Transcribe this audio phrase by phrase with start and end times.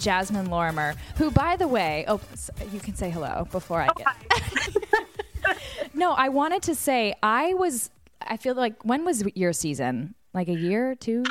[0.00, 2.20] Jasmine Lorimer, who, by the way, oh,
[2.72, 5.56] you can say hello before I oh, get.
[5.94, 7.90] no, I wanted to say I was.
[8.22, 10.14] I feel like when was your season?
[10.34, 11.24] Like a year, or two?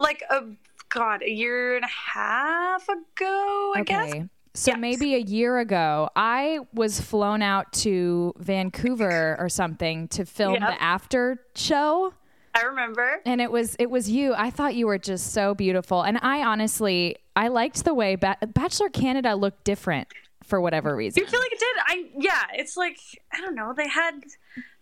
[0.00, 0.42] like a
[0.88, 4.12] god a year and a half ago i guess
[4.54, 4.78] So Yes.
[4.80, 10.62] maybe a year ago, I was flown out to Vancouver or something to film Yep.
[10.62, 12.12] the after show.
[12.54, 13.20] I remember.
[13.26, 14.34] And it was it was you.
[14.34, 16.02] I thought you were just so beautiful.
[16.02, 20.08] And i honestly i liked the way ba- bachelor canada looked different
[20.42, 21.22] for whatever reason.
[21.22, 21.76] You feel like it did.
[21.86, 22.98] I yeah it's like
[23.32, 23.74] i don't know.
[23.76, 24.14] They had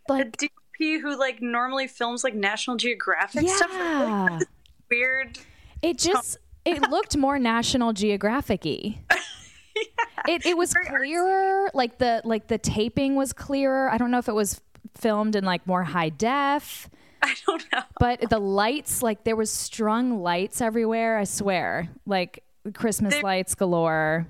[0.08, 3.70] a like dp who like normally films like national geographic stuff.
[3.72, 4.38] Yeah.
[4.90, 5.38] weird
[5.80, 8.98] it just it looked more national geographic-y.
[10.28, 13.90] It, it was clearer like the like the taping was clearer.
[13.90, 14.60] I don't know if it was
[14.96, 16.88] filmed in like more high def
[17.24, 17.82] i don't know.
[17.98, 21.88] But the lights like there was strung lights everywhere i swear.
[22.06, 22.42] Like
[22.74, 24.26] christmas They- lights galore.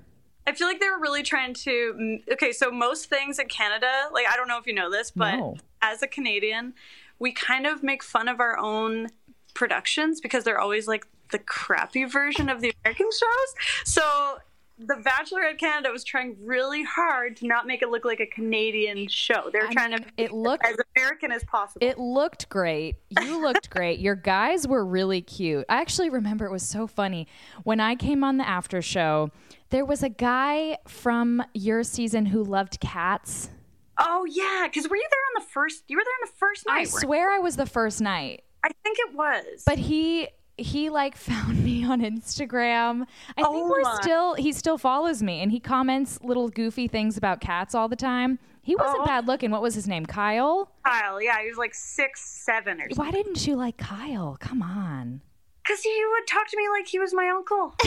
[0.46, 4.26] I feel like they were really trying to okay so most things in canada like
[4.32, 5.56] i don't know if you know this but No.
[5.80, 6.74] as a canadian
[7.20, 9.08] we kind of make fun of our own
[9.54, 13.54] productions because they're always like the crappy version of the american shows.
[13.84, 14.38] So
[14.78, 19.06] the Bachelorette Canada was trying really hard to not make it look like a Canadian
[19.08, 19.50] show.
[19.52, 21.86] They were I trying mean, to make it looked as American as possible.
[21.86, 22.96] It looked great.
[23.20, 24.00] You looked great.
[24.00, 25.64] Your guys were really cute.
[25.68, 27.26] I actually remember it was so funny.
[27.62, 29.30] When I came on the after show,
[29.70, 33.50] there was a guy from your season who loved cats.
[33.98, 35.84] oh yeah, because were you there on the first?
[35.88, 36.72] You were there on the first night.
[36.72, 36.98] I weren't you?
[37.00, 38.42] swear I was the first night.
[38.64, 39.62] I think it was.
[39.66, 43.02] But he he like found me on Instagram.
[43.36, 43.98] I think Oh we're my.
[44.00, 47.96] still he still follows me and he comments little goofy things about cats all the
[47.96, 48.38] time.
[48.64, 49.06] He wasn't Oh.
[49.06, 49.50] bad looking.
[49.50, 50.06] What was his name?
[50.06, 50.70] Kyle?
[50.86, 52.96] Kyle, yeah, he was like six, seven or something.
[52.96, 54.36] Why didn't you like Kyle?
[54.40, 55.20] Come on.
[55.64, 57.74] Because he would talk to me like he was my uncle.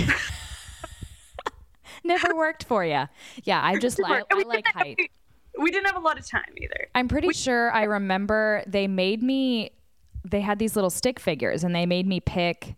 [2.03, 3.06] Never worked for you.
[3.44, 5.12] Yeah, I just I, I like have- height.
[5.58, 6.90] We didn't have a lot of time either.
[6.94, 9.72] I'm pretty sure I remember they made me.
[10.30, 12.75] They had these little stick figures, and they made me pick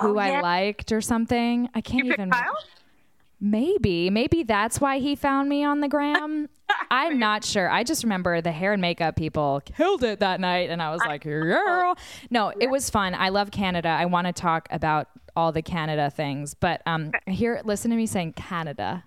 [0.00, 1.68] who I Oh, liked or something.
[1.74, 2.30] I can't You even.
[2.30, 2.56] Kyle?
[3.40, 6.48] Maybe, maybe that's why he found me on the gram.
[6.92, 7.68] I'm not sure.
[7.68, 11.00] I just remember the hair and makeup people killed it that night, and I was
[11.04, 11.96] like, "Girl,
[12.30, 13.14] no, it was fun.
[13.14, 13.88] I love Canada.
[13.88, 18.06] I want to talk about all the Canada things, but um, here, listen to me
[18.06, 19.02] saying Canada.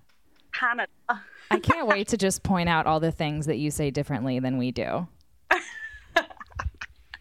[0.53, 0.91] Canada.
[1.49, 4.57] I can't wait to just point out all the things that you say differently than
[4.57, 5.07] we do.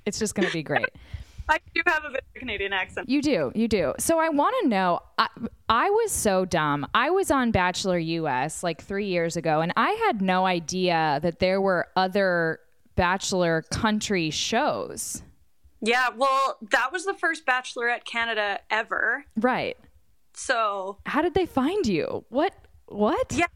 [0.07, 0.87] It's just going to be great.
[1.49, 3.09] I do have a bit of a Canadian accent.
[3.09, 3.93] You do, you do.
[3.99, 5.01] So I want to know.
[5.19, 5.29] I,
[5.69, 6.87] I was so dumb.
[6.95, 11.41] I was on Bachelor US like three years ago, and I had no idea that
[11.41, 12.61] there were other
[12.97, 15.23] Bachelor country shows.
[15.83, 19.25] Yeah, well, that was the first Bachelorette Canada ever.
[19.37, 19.77] Right?
[20.33, 22.25] So How did they find you?
[22.31, 22.55] What?
[22.87, 23.33] What?
[23.35, 23.47] Yeah.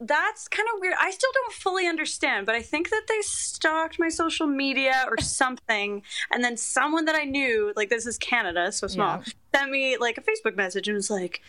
[0.00, 0.94] That's kind of weird.
[1.00, 5.16] I still don't fully understand, but I think that they stalked my social media or
[5.20, 9.32] something, and then someone that I knew, like this is Canada, so small, Yeah.
[9.54, 11.42] sent me like a Facebook message and was like,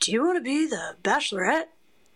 [0.00, 1.66] "Do you want to be the Bachelorette?"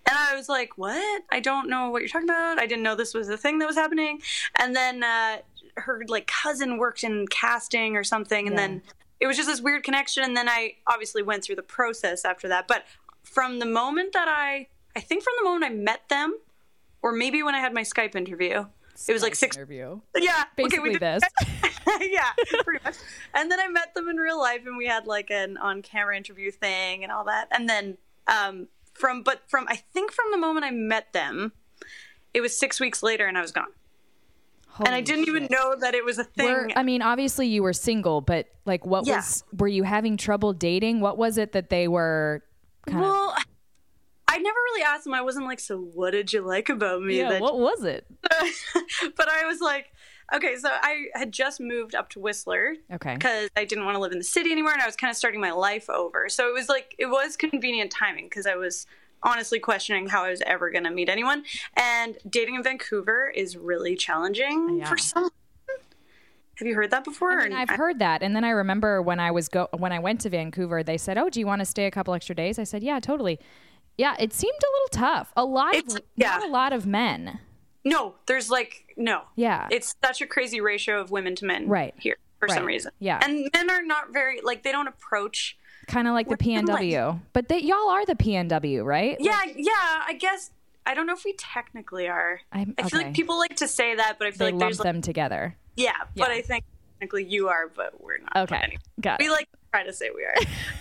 [0.07, 1.23] And I was like, "What?
[1.31, 2.59] I don't know what you're talking about.
[2.59, 4.21] I didn't know this was a thing that was happening."
[4.59, 5.39] And then uh,
[5.77, 8.61] her like cousin worked in casting or something, and Yeah.
[8.69, 8.83] then
[9.21, 10.23] it was just this weird connection.
[10.25, 12.67] And then I obviously went through the process after that.
[12.69, 12.85] But
[13.23, 16.39] from the moment that I, I think from the moment I met them,
[17.03, 18.65] or maybe when I had my Skype interview,
[19.09, 19.57] it was like six.
[19.57, 20.01] interview.
[20.17, 21.23] Yeah, Basically did- this.
[22.01, 22.31] yeah,
[22.63, 22.95] pretty much.
[23.35, 26.51] And then I met them in real life, and we had like an on-camera interview
[26.51, 27.49] thing and all that.
[27.51, 31.53] And then um, from, but from I think from the moment I met them,
[32.33, 33.67] it was six weeks later, and I was gone.
[34.79, 36.47] and I didn't even know that it was a thing.
[36.47, 39.17] Were, I mean, obviously you were single, but like, what Yeah.
[39.17, 39.45] was?
[39.59, 41.01] Were you having trouble dating?
[41.01, 42.43] What was it that they were?
[42.87, 43.37] Kind well,
[44.35, 45.15] I never really asked him.
[45.15, 47.19] I wasn't like, so what did you like about me?
[47.19, 47.39] yeah.
[47.39, 48.05] What was it?
[49.17, 49.93] but I was like,
[50.35, 53.15] okay, so I had just moved up to Whistler Okay.
[53.15, 55.17] because I didn't want to live in the city anymore, and I was kind of
[55.17, 56.29] starting my life over.
[56.29, 58.87] So it was like it was convenient timing because I was
[59.23, 61.45] honestly questioning how I was ever going to meet anyone,
[61.77, 64.89] and dating in Vancouver is really challenging Yeah.
[64.89, 65.31] for some.
[66.59, 67.41] Have you heard that before?
[67.41, 69.99] I mean, I've heard that, and then I remember when I was go when I
[69.99, 72.59] went to Vancouver, they said, "Oh, do you want to stay a couple extra days?"
[72.61, 73.41] I said, "Yeah, totally."
[73.97, 75.33] Yeah, it seemed a little tough.
[75.37, 76.31] A lot It's- of yeah.
[76.37, 77.41] not a lot of men.
[77.85, 79.23] No, there's like no.
[79.37, 79.69] Yeah.
[79.71, 81.95] It's such a crazy ratio of women to men Right.
[81.99, 82.93] here for some reason.
[82.99, 83.21] Yeah.
[83.23, 85.57] And men are not very like they don't approach
[85.87, 86.37] Kind of like the.
[86.39, 87.21] PNW.
[87.35, 89.19] But they, y'all are the PNW, right?
[89.21, 89.73] Yeah, yeah,
[90.07, 90.51] I guess
[90.87, 92.41] I don't know if we technically are.
[92.53, 93.09] I'm- I feel okay.
[93.09, 95.57] like people like to say that, but I feel They like there's like, them together.
[95.77, 96.65] yeah, but I think
[96.99, 98.37] technically you are, but we're not.
[98.51, 98.79] Okay.
[99.01, 99.31] Got we it.
[99.31, 99.49] like
[99.83, 100.35] to try to say we are.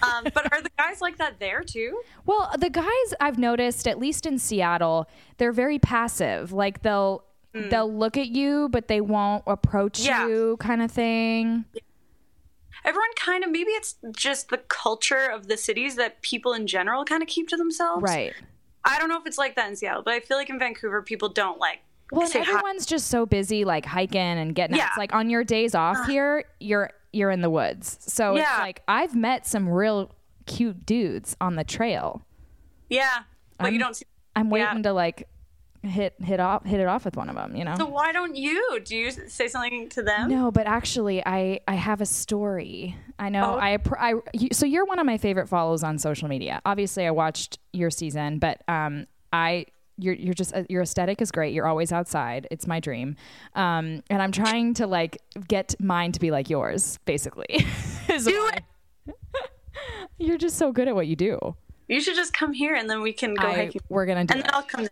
[0.09, 2.01] um, but are the guys like that there too?
[2.25, 6.51] Well, the guys I've noticed, at least in Seattle, they're very passive.
[6.51, 7.23] Like they'll
[7.53, 9.99] they'll look at you, but they won't approach.
[9.99, 10.27] Yeah.
[10.27, 11.65] you, kind of thing.
[12.85, 17.05] Everyone kind of maybe it's just the culture of the cities that people in general
[17.05, 18.03] kind of keep to themselves.
[18.03, 18.33] Right.
[18.83, 21.01] I don't know if it's like that in Seattle, but I feel like in Vancouver
[21.01, 21.79] people don't like
[22.11, 22.51] Well, say hi.
[22.51, 24.75] everyone's just so busy, like hiking and getting.
[24.75, 24.87] Yeah.
[24.87, 27.97] It's like on your days off here, you're you're in the woods.
[28.01, 28.57] So it's Yeah.
[28.59, 30.11] like I've met some real
[30.45, 32.23] cute dudes on the trail.
[32.89, 33.23] Yeah,
[33.57, 34.05] but you I'm- don't see.
[34.35, 34.51] I'm Yeah.
[34.51, 35.27] waiting to like
[35.83, 37.55] hit hit off hit it off with one of them.
[37.55, 37.75] You know.
[37.75, 38.79] So why don't you?
[38.85, 40.29] Do you say something to them?
[40.29, 42.95] No, but actually, I I have a story.
[43.19, 43.59] I know Oh.
[43.59, 46.61] I I you, so you're one of my favorite follows on social media.
[46.65, 49.65] Obviously, I watched your season, but um I
[49.97, 51.53] you're you're just uh, your aesthetic is great.
[51.53, 52.47] You're always outside.
[52.51, 53.15] It's my dream,
[53.55, 55.17] um and I'm trying to like
[55.47, 57.45] get mine to be like yours, basically.
[58.07, 58.59] Do why-
[60.17, 61.55] You're just so good at what you do.
[61.87, 63.81] You should just come here and then we can go I, hiking.
[63.89, 64.43] we're gonna do And it.
[64.45, 64.87] then I'll come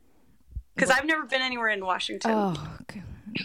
[0.76, 2.32] because I've never been anywhere in Washington.
[2.34, 2.54] Oh,
[2.92, 3.02] g-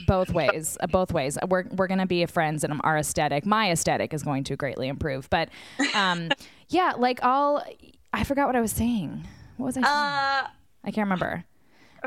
[0.06, 0.76] both ways.
[0.80, 1.38] uh, Both ways.
[1.48, 5.28] We're we're gonna be friends, and our aesthetic, my aesthetic, is going to greatly improve.
[5.30, 5.48] But,
[5.94, 6.30] um,
[6.68, 7.62] yeah, like I'll.
[8.12, 9.26] I forgot what I was saying.
[9.58, 9.82] What was I?
[9.82, 9.94] Saying?
[9.94, 10.46] Uh,
[10.86, 11.44] I can't remember.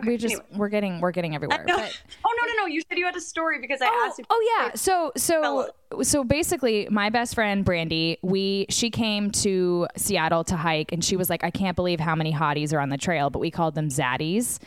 [0.06, 0.48] we just anyway.
[0.54, 1.64] we're getting we're getting everywhere.
[1.68, 2.66] But, oh no no no!
[2.68, 4.26] You said you had a story because I oh, asked you.
[4.30, 4.72] oh yeah.
[4.76, 5.70] So so
[6.02, 11.16] so basically, my best friend Brandy, we she came to Seattle to hike, and she
[11.16, 13.76] was like, I can't believe how many hotties are on the trail, but we called
[13.76, 14.60] them zaddies.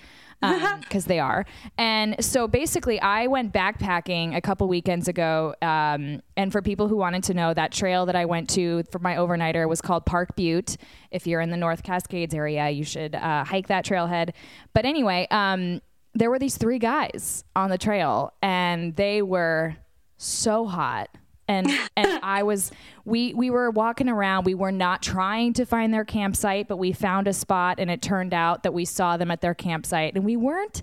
[0.80, 1.46] Because they are.
[1.78, 5.54] And so basically, I went backpacking a couple weekends ago.
[5.62, 8.98] Um, and for people who wanted to know, that trail that I went to for
[8.98, 10.76] my overnighter was called Park Butte.
[11.10, 14.32] If you're in the North Cascades area, you should uh, hike that trailhead.
[14.74, 15.80] But anyway, um,
[16.14, 19.76] there were these three guys on the trail, and they were
[20.18, 21.08] so hot.
[21.48, 22.70] And and I was
[23.04, 24.44] we we were walking around.
[24.44, 28.00] We were not trying to find their campsite, but we found a spot, and it
[28.02, 30.82] turned out that we saw them at their campsite, and we weren't.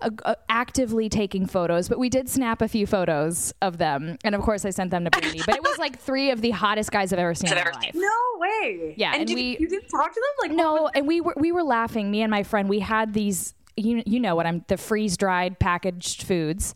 [0.00, 4.36] Uh, uh, actively taking photos, but we did snap a few photos of them, and
[4.36, 5.42] of course I sent them to Brandy.
[5.44, 7.96] But it was like three of the hottest guys I've ever seen in my life.
[7.96, 8.94] No way.
[8.96, 11.34] Yeah, and, and did, we- you didn't talk to them like No, and we were
[11.36, 12.12] we were laughing.
[12.12, 13.54] Me and my friend, we had these.
[13.76, 16.74] You you know what I'm the freeze dried packaged foods.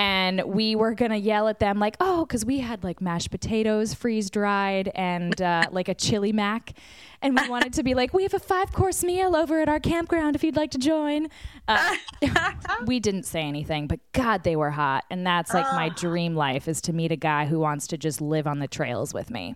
[0.00, 3.92] And we were gonna yell at them like, oh, because we had like mashed potatoes
[3.92, 6.72] freeze dried and uh, like a chili mac,
[7.20, 9.78] and we wanted to be like, we have a five course meal over at our
[9.78, 11.28] campground if you'd like to join.
[11.68, 11.96] Uh,
[12.86, 16.66] we didn't say anything, but God, they were hot, and that's like my dream life
[16.66, 19.54] is to meet a guy who wants to just live on the trails with me.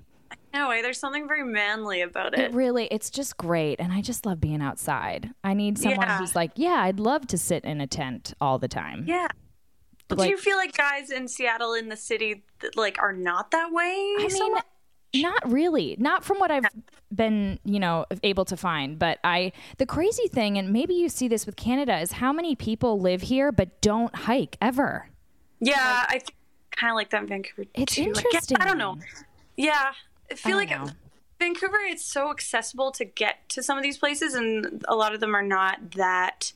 [0.52, 0.82] no way.
[0.82, 2.40] There's something very manly about it.
[2.40, 3.80] It really, it's just great.
[3.80, 5.30] And I just love being outside.
[5.42, 6.18] I need someone Yeah.
[6.18, 9.04] who's like, yeah, I'd love to sit in a tent all the time.
[9.08, 9.28] yeah.
[10.08, 12.44] But Like- do you feel like guys in Seattle in the city
[12.76, 13.92] like are not that way?
[14.18, 14.64] I so mean, much?
[15.16, 15.96] not really.
[15.98, 16.64] Not from what I've
[17.14, 18.98] been, you know, able to find.
[18.98, 22.54] But I, the crazy thing, and maybe you see this with Canada, is how many
[22.56, 25.08] people live here but don't hike ever.
[25.60, 26.20] yeah, I
[26.72, 27.64] kind of like that in Vancouver.
[27.74, 28.12] It's too.
[28.12, 28.56] Like, interesting.
[28.60, 28.98] I don't know.
[29.56, 29.92] Yeah,
[30.30, 30.90] I feel don't like know.
[31.38, 31.78] Vancouver.
[31.86, 35.34] It's so accessible to get to some of these places, and a lot of them
[35.34, 36.52] are not that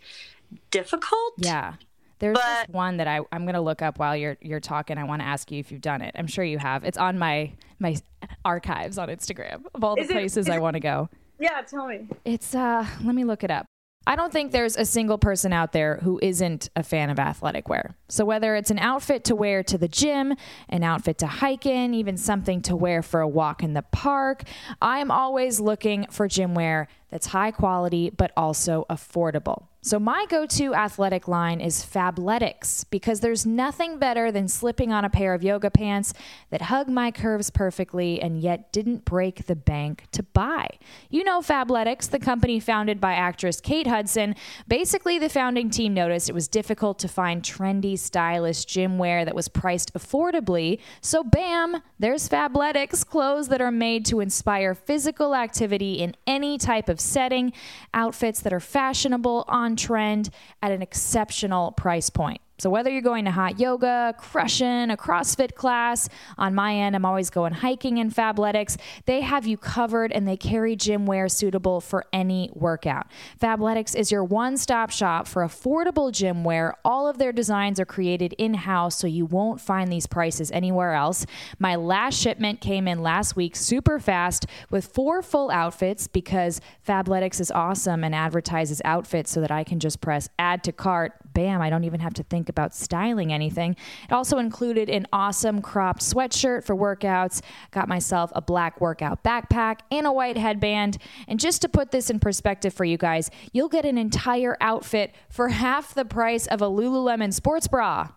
[0.71, 1.35] difficult.
[1.38, 1.75] Yeah.
[2.19, 4.99] There's But- this one that I, I'm going to look up while you're you're talking.
[4.99, 6.15] I want to ask you if you've done it.
[6.19, 6.85] I'm sure you have.
[6.85, 7.97] It's on my my
[8.45, 11.09] archives on Instagram of all the it- places I want to go.
[11.39, 12.09] Yeah, tell me.
[12.25, 13.67] It's uh let me look it up.
[14.07, 17.69] I don't think there's a single person out there who isn't a fan of athletic
[17.69, 17.95] wear.
[18.09, 20.35] So whether it's an outfit to wear to the gym,
[20.71, 24.45] an outfit to hike in, even something to wear for a walk in the park,
[24.81, 29.69] I'm always looking for gym wear that's high quality but also affordable.
[29.81, 35.09] So my go-to athletic line is Fabletics because there's nothing better than slipping on a
[35.09, 36.12] pair of yoga pants
[36.50, 40.69] that hug my curves perfectly and yet didn't break the bank to buy.
[41.09, 44.35] You know Fabletics, the company founded by actress Kate Hudson.
[44.67, 49.35] Basically, the founding team noticed it was difficult to find trendy, stylish gym wear that
[49.35, 50.81] was priced affordably.
[51.00, 56.88] So bam, there's Fabletics, clothes that are made to inspire physical activity in any type
[56.88, 57.52] of setting,
[57.95, 60.31] outfits that are fashionable, on trend,
[60.62, 62.40] at an exceptional price point.
[62.61, 67.05] So whether you're going to hot yoga, crushing, a CrossFit class, on my end, I'm
[67.05, 68.77] always going hiking in Fabletics.
[69.07, 73.07] They have you covered and they carry gym wear suitable for any workout.
[73.41, 76.75] Fabletics is your one-stop shop for affordable gym wear.
[76.85, 81.27] All of their designs are created in-house, so you won't find these prices anywhere else.
[81.61, 87.41] My last shipment came in last week super fast with four full outfits because Fabletics
[87.41, 91.12] is awesome and advertises outfits so that I can just press add to cart.
[91.35, 93.76] Bam, I don't even have to think about styling anything.
[94.05, 97.40] It also included an awesome cropped sweatshirt for workouts.
[97.71, 100.99] Got myself a black workout backpack and a white headband.
[101.26, 105.14] And just to put this in perspective for you guys, you'll get an entire outfit
[105.28, 108.09] for half the price of a Lululemon sports bra.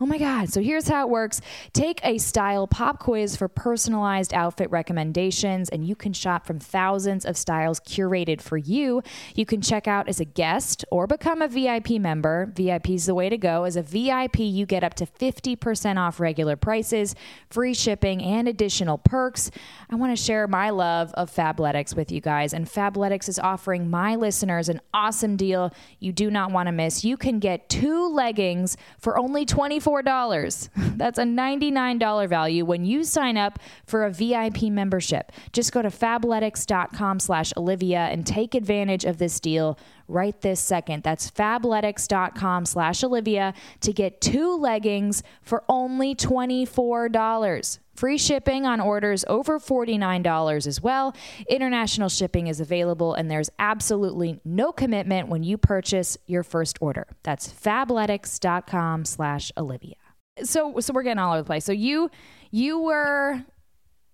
[0.00, 0.48] Oh my God.
[0.52, 1.40] So here's how it works
[1.72, 7.24] take a style pop quiz for personalized outfit recommendations, and you can shop from thousands
[7.24, 9.02] of styles curated for you.
[9.36, 12.50] You can check out as a guest or become a VIP member.
[12.56, 13.62] VIP is the way to go.
[13.62, 17.14] As a VIP, you get up to 50% off regular prices,
[17.48, 19.48] free shipping, and additional perks.
[19.88, 23.90] I want to share my love of Fabletics with you guys, and Fabletics is offering
[23.90, 27.04] my listeners an awesome deal you do not want to miss.
[27.04, 30.96] You can get two leggings for only 24 $4.
[30.96, 35.32] That's a $99 value when you sign up for a VIP membership.
[35.52, 41.02] Just go to fabletics.com slash Olivia and take advantage of this deal right this second.
[41.02, 47.78] That's fabletics.com slash Olivia to get two leggings for only $24.
[47.94, 51.14] Free shipping on orders over $49 as well.
[51.48, 57.06] International shipping is available and there's absolutely no commitment when you purchase your first order.
[57.22, 59.94] That's fabletics.com slash Olivia.
[60.42, 61.64] So so we're getting all over the place.
[61.64, 62.10] So you
[62.50, 63.44] you were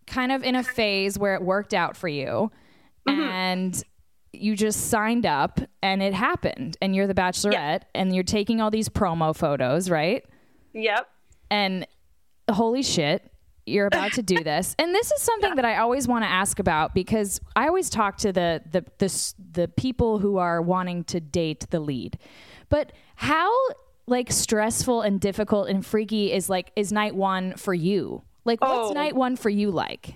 [0.07, 2.51] kind of in a phase where it worked out for you
[3.09, 3.21] mm-hmm.
[3.21, 3.85] and
[4.33, 7.91] you just signed up and it happened and you're the bachelorette yep.
[7.95, 10.25] and you're taking all these promo photos, right?
[10.73, 11.09] Yep.
[11.51, 11.87] And
[12.51, 13.31] holy shit,
[13.67, 14.75] you're about to do this.
[14.79, 15.57] And this is something yeah.
[15.57, 19.35] that I always want to ask about because I always talk to the, the the
[19.53, 22.19] the people who are wanting to date the lead.
[22.69, 23.53] But how
[24.07, 28.23] like stressful and difficult and freaky is like is night 1 for you?
[28.45, 28.93] Like what's oh.
[28.93, 30.15] night 1 for you like?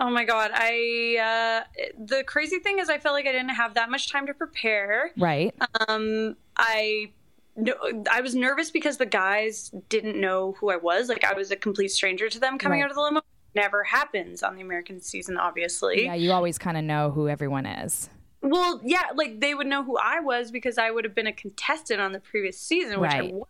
[0.00, 3.74] Oh my god, I uh the crazy thing is I felt like I didn't have
[3.74, 5.12] that much time to prepare.
[5.16, 5.54] Right.
[5.88, 7.10] Um I
[7.56, 7.74] no,
[8.10, 11.08] I was nervous because the guys didn't know who I was.
[11.08, 12.84] Like I was a complete stranger to them coming right.
[12.84, 13.20] out of the limo.
[13.54, 16.04] Never happens on the American season, obviously.
[16.04, 18.08] Yeah, you always kind of know who everyone is.
[18.40, 21.32] Well, yeah, like they would know who I was because I would have been a
[21.32, 23.30] contestant on the previous season, which right.
[23.30, 23.48] I was.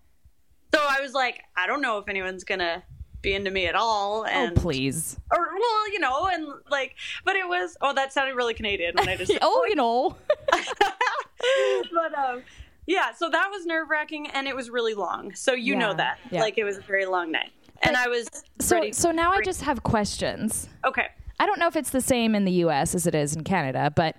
[0.74, 2.82] So I was like, I don't know if anyone's gonna
[3.22, 4.20] be into me at all.
[4.20, 5.18] Oh, and, oh, please.
[5.30, 6.94] Or well, you know, and like,
[7.24, 7.76] but it was.
[7.80, 9.32] Oh, that sounded really Canadian when I just.
[9.42, 10.16] oh, you know.
[10.50, 12.42] but um,
[12.86, 15.34] yeah, so that was nerve wracking and it was really long.
[15.34, 16.18] So you yeah, know that.
[16.30, 16.40] Yeah.
[16.40, 17.50] Like it was a very long night.
[17.82, 18.28] And I was
[18.60, 20.68] So so now I just have questions.
[20.84, 21.06] Okay.
[21.38, 23.92] I don't know if it's the same in the US as it is in Canada,
[23.94, 24.16] but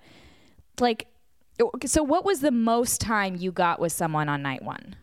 [0.79, 1.07] like
[1.85, 4.95] so what was the most time you got with someone on night 1?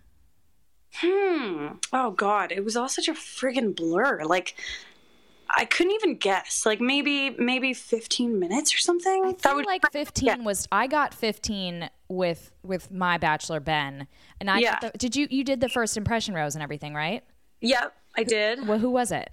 [1.01, 1.69] Hmm.
[1.93, 4.25] Oh god, it was all such a friggin' blur.
[4.25, 4.55] Like
[5.49, 6.67] I couldn't even guess.
[6.67, 9.25] Like maybe maybe 15 minutes or something.
[9.25, 10.37] I feel like 15 yeah.
[10.37, 14.07] was I got 15 with with my bachelor Ben.
[14.41, 14.79] And I yeah.
[14.81, 17.23] the, did you you did the first impression rose and everything, right?
[17.61, 18.67] Yep, I did.
[18.67, 19.31] Well, who was it?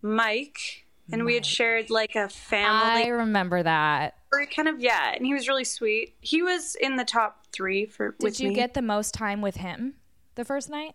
[0.00, 0.86] Mike.
[1.10, 1.26] And Mike.
[1.26, 3.04] we had shared like a family.
[3.04, 4.14] I remember that.
[4.54, 6.14] Kind of yeah, and he was really sweet.
[6.20, 8.54] He was in the top 3 for Did you me.
[8.54, 9.94] get the most time with him
[10.34, 10.94] the first night?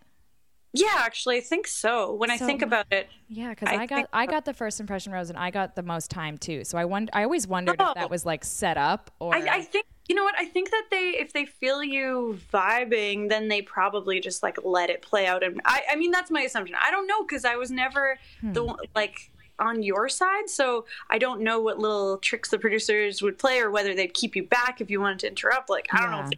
[0.74, 2.14] Yeah, actually, I think so.
[2.14, 4.80] When so, I think about it, yeah, because I, I, got I got the first
[4.80, 6.62] impression rose, and I got the most time too.
[6.64, 8.08] So I wonder, I always wondered oh, if that oh.
[8.08, 9.34] was like set up or.
[9.34, 13.30] I, I, think you know what I think that they if they feel you vibing,
[13.30, 15.42] then they probably just like let it play out.
[15.42, 16.76] And I, I mean, that's my assumption.
[16.80, 18.52] I don't know because I was never hmm.
[18.52, 23.38] the like on your side, so I don't know what little tricks the producers would
[23.38, 25.70] play or whether they'd keep you back if you wanted to interrupt.
[25.70, 26.24] Like I don't yeah.
[26.24, 26.30] know.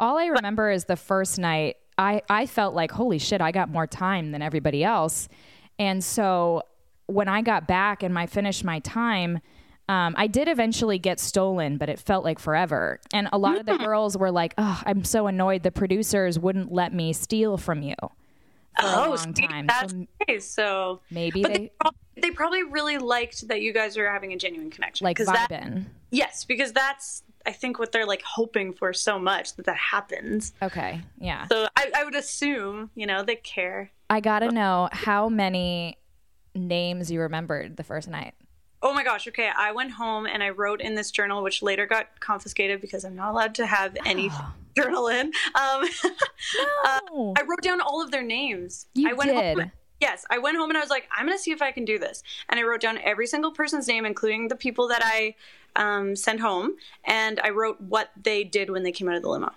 [0.00, 3.50] All I remember but, is the first night I, I felt like, holy shit, I
[3.50, 5.28] got more time than everybody else.
[5.78, 6.62] And so
[7.06, 9.40] when I got back and I finished my time,
[9.88, 13.00] um, I did eventually get stolen, but it felt like forever.
[13.12, 16.70] And a lot of the girls were like, oh, I'm so annoyed the producers wouldn't
[16.70, 18.08] let me steal from you for
[18.82, 19.66] oh, a long time.
[19.66, 20.44] That's so, nice.
[20.44, 24.36] so maybe they, they, probably, they, probably really liked that you guys were having a
[24.36, 25.04] genuine connection.
[25.04, 25.48] Like vibing.
[25.48, 29.78] That, yes, because that's I think what they're like hoping for so much that that
[29.78, 30.52] happens.
[30.60, 31.46] Okay, yeah.
[31.50, 33.90] So I, I would assume, you know, they care.
[34.10, 35.96] I gotta know how many
[36.54, 38.34] names you remembered the first night.
[38.82, 39.26] Oh my gosh.
[39.28, 39.50] Okay.
[39.56, 43.16] I went home and I wrote in this journal, which later got confiscated because I'm
[43.16, 44.30] not allowed to have any
[44.76, 45.26] journal in.
[45.28, 45.32] Um,
[46.84, 47.34] uh, No.
[47.36, 48.86] I wrote down all of their names.
[48.94, 49.58] You I went did.
[49.58, 50.24] Home, yes.
[50.30, 51.98] I went home and I was like, I'm going to see if I can do
[51.98, 52.22] this.
[52.48, 55.34] And I wrote down every single person's name, including the people that I
[55.76, 56.76] um, sent home.
[57.04, 59.52] And I wrote what they did when they came out of the limo.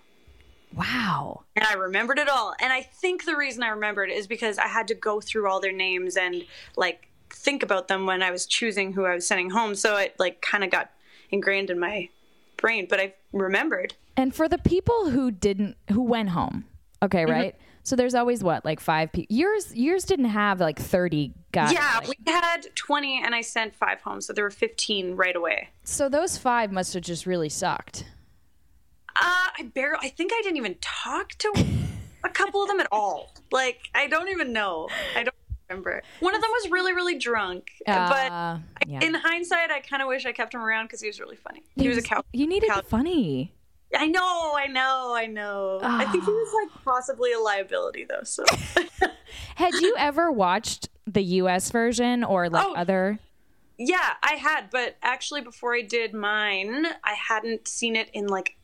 [0.76, 1.44] wow.
[1.56, 2.54] And I remembered it all.
[2.62, 5.60] And I think the reason I remembered is because I had to go through all
[5.60, 6.44] their names and
[6.76, 9.76] like think about them when I was choosing who I was sending home.
[9.76, 10.92] So it like kind of got
[11.30, 12.10] ingrained in my
[12.58, 13.96] brain, but I remembered.
[14.18, 16.66] And for the people who didn't, who went home,
[17.02, 17.62] okay, Mm-hmm.
[17.84, 19.36] So there's always what, like five people.
[19.36, 21.74] Yours, yours didn't have like 30 guys.
[21.74, 24.22] yeah, like- we had 20 and I sent five home.
[24.22, 25.70] So there were 15 right away.
[25.84, 28.06] so those five must have just really sucked.
[29.16, 31.66] Uh, I barely, I think I didn't even talk to
[32.24, 33.34] a couple of them at all.
[33.52, 34.88] Like, I don't even know.
[35.18, 35.36] I don't
[35.70, 36.02] remember.
[36.22, 37.68] One of them was really, really drunk.
[37.86, 38.58] but Uh,
[38.88, 39.00] yeah.
[39.04, 41.62] in hindsight, I kind of wish I kept him around because he was really funny.
[41.76, 42.22] He, was a cow.
[42.32, 43.54] You needed cow- funny.
[43.98, 45.80] I know, I know, I know.
[45.84, 46.82] I think he was like ah.
[46.94, 48.24] possibly a liability though.
[48.24, 48.44] So
[49.56, 51.72] Had you ever watched the U.S.
[51.72, 52.74] version or like Oh.
[52.76, 53.20] other?
[53.78, 58.56] yeah, I had, but actually before I did mine, I hadn't seen it in like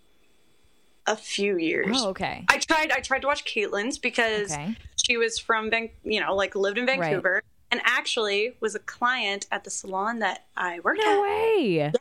[1.07, 1.87] a few years.
[1.91, 2.45] Oh, okay.
[2.49, 2.91] I tried.
[2.91, 4.75] I tried to watch Kaitlyn's because Okay.
[5.03, 7.41] she was from, Van- you know, like lived in Vancouver,
[7.71, 11.21] and actually was a client at the salon that I worked No at.
[11.21, 11.91] way.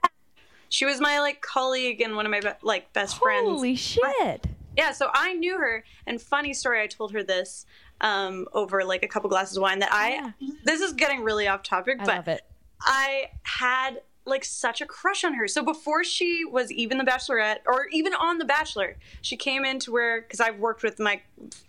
[0.77, 3.49] She was my like colleague and one of my be- like best friends.
[3.49, 4.47] Holy shit.
[4.77, 7.65] Yeah, so I knew her, and funny story, I told her this
[8.03, 10.35] um, over like a couple glasses of wine that I.
[10.65, 12.43] This is getting really off topic, I but love it.
[12.83, 15.49] I had like such a crush on her.
[15.49, 19.93] So before she was even the Bachelorette, or even on the Bachelor, she came into
[19.93, 21.23] where because I've worked with my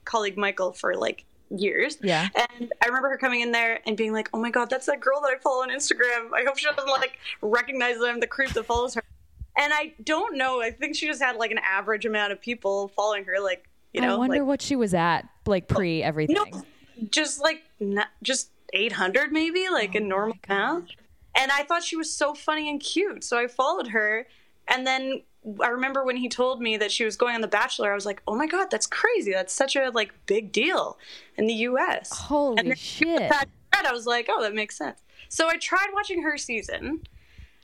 [0.03, 1.97] colleague Michael for like years.
[2.01, 2.27] Yeah.
[2.35, 4.99] And I remember her coming in there and being like, "Oh my god, that's that
[4.99, 6.33] girl that I follow on Instagram.
[6.33, 9.03] I hope she doesn't like recognize that I'm the creep that follows her."
[9.57, 10.61] And I don't know.
[10.61, 13.39] I think she just had like an average amount of people following her.
[13.41, 16.35] Like you know, I wonder like what she was at, like oh, pre everything.
[16.35, 16.63] no,
[17.09, 20.91] just like not, just 800 maybe, like Oh a normal amount.
[21.35, 24.27] And I thought she was so funny and cute, so I followed her.
[24.67, 25.21] And then
[25.61, 28.05] I remember when he told me that she was going on The Bachelor, I was
[28.05, 29.31] like, "Oh my god, that's crazy!
[29.31, 30.97] That's such a like big deal
[31.37, 33.31] in the U.S." Holy and shit.
[33.73, 37.01] I was like, "Oh, that makes sense." So I tried watching her season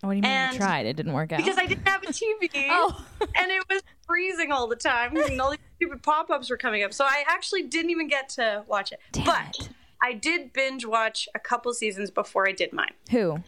[0.01, 0.85] What do you mean you tried?
[0.85, 1.37] It didn't work out.
[1.37, 2.49] because I didn't have a TV.
[2.69, 3.05] Oh.
[3.21, 6.93] and it was freezing all the time, and all these stupid pop-ups were coming up.
[6.93, 8.99] So I actually didn't even get to watch it.
[9.11, 9.69] Damn but it.
[10.01, 12.93] I did binge watch a couple seasons before I did mine.
[13.11, 13.39] Who?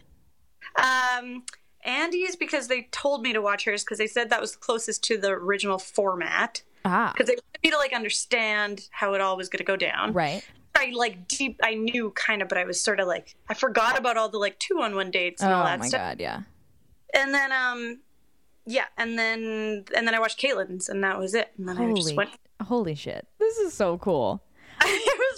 [0.76, 1.44] Um,
[1.86, 5.04] Andi's because they told me to watch hers because they said that was the closest
[5.04, 9.36] to the original format Ah, because they wanted me to like understand how it all
[9.36, 10.12] was going to go down.
[10.12, 10.42] right.
[10.78, 11.58] I like deep.
[11.62, 14.36] I knew kind of, but I was sort of like I forgot about all the
[14.38, 16.00] like two on one dates and Oh all that my stuff.
[16.00, 16.42] god, yeah.
[17.14, 18.00] and then um
[18.66, 21.92] yeah and then and then i watched kaitlyn's and that was it and then i
[21.94, 22.30] just Holy, went
[22.62, 23.26] holy shit.
[23.38, 24.42] This is so cool.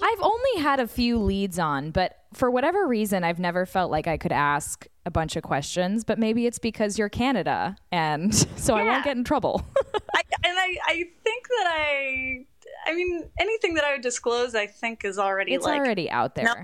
[0.03, 4.07] I've only had a few leads on, but for whatever reason, I've never felt like
[4.07, 6.05] I could ask a bunch of questions.
[6.05, 9.65] But maybe it's because you're Canada, and so I won't get in trouble.
[10.15, 12.45] I, and i i think that i
[12.87, 16.35] i mean anything that i would disclose i think is already it's like already out
[16.35, 16.45] there.
[16.45, 16.55] no,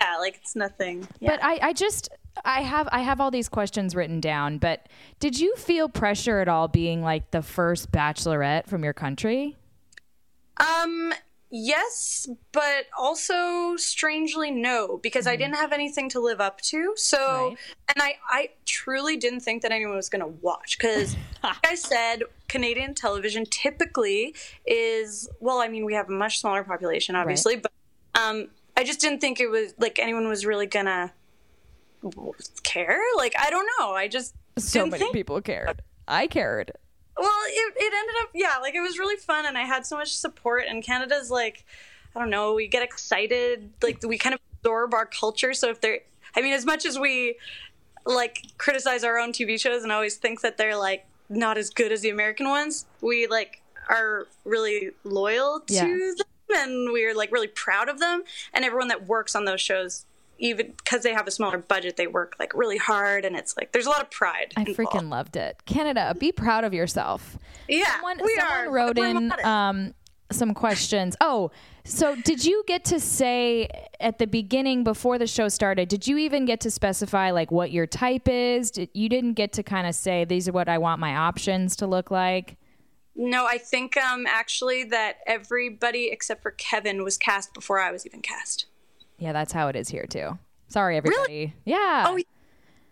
[0.00, 1.30] yeah like it's nothing yeah.
[1.30, 2.08] But I, I just
[2.44, 4.58] I have I have all these questions written down.
[4.58, 9.56] But did you feel pressure at all being like the first bachelorette from your country?
[10.60, 11.12] um
[11.50, 17.16] yes but also strangely no because i didn't have anything to live up to so
[17.18, 17.44] Mm-hmm.
[17.48, 17.56] Right.
[17.94, 21.74] and i i truly didn't think that anyone was going to watch because like i
[21.74, 24.34] said canadian television typically
[24.66, 27.72] is well i mean we have a much smaller population obviously but
[28.14, 31.12] um i just didn't think it was like anyone was really gonna
[32.62, 35.82] care like i don't know i just So didn't many think people cared.
[36.06, 36.72] I cared.
[37.18, 39.96] Well, it, it ended up, yeah, like it was really fun and I had so
[39.96, 40.64] much support.
[40.68, 41.64] And Canada's like,
[42.14, 45.52] I don't know, we get excited, like we kind of absorb our culture.
[45.52, 46.00] So if they're,
[46.36, 47.36] I mean, as much as we
[48.06, 51.92] like criticize our own TV shows and always think that they're like not as good
[51.92, 55.86] as the American ones, we like are really loyal to Yeah.
[55.86, 56.14] them
[56.50, 58.22] and we're like really proud of them.
[58.54, 60.06] And everyone that works on those shows,
[60.38, 63.72] even because they have a smaller budget, they work like really hard and it's like
[63.72, 64.52] there's a lot of pride.
[64.56, 64.78] I involved.
[64.78, 65.64] freaking loved it.
[65.66, 67.38] Canada, be proud of yourself.
[67.68, 67.92] yeah.
[67.94, 68.70] Someone, we someone are.
[68.70, 69.94] wrote We're in um,
[70.30, 71.16] some questions.
[71.20, 71.50] Oh,
[71.84, 75.88] so did you get to say at the beginning before the show started?
[75.88, 78.70] Did you even get to specify like what your type is?
[78.70, 81.76] Did, you didn't get to kind of say these are what I want my options
[81.76, 82.56] to look like.
[83.16, 88.06] No, I think um, actually that everybody except for Kevin was cast before I was
[88.06, 88.66] even cast.
[89.18, 90.38] Yeah, that's how it is here too.
[90.68, 91.22] Sorry, everybody.
[91.28, 91.54] Really?
[91.64, 92.04] Yeah.
[92.08, 92.18] Oh,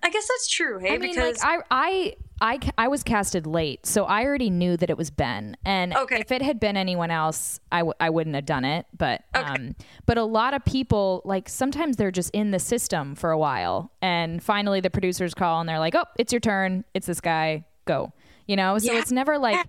[0.02, 0.94] I guess that's true, hey?
[0.94, 4.76] I mean, because like I, I, I, I was casted late, so I already knew
[4.76, 5.56] that it was Ben.
[5.64, 6.20] And Okay.
[6.20, 8.86] if it had been anyone else, I, w- I wouldn't have done it.
[8.96, 13.30] But, um, but a lot of people, like sometimes they're just in the system for
[13.30, 16.84] a while, and finally the producers call and they're like, "Oh, it's your turn.
[16.94, 17.64] It's this guy.
[17.86, 18.12] Go."
[18.46, 18.98] You know, so Yeah.
[19.00, 19.66] it's never like.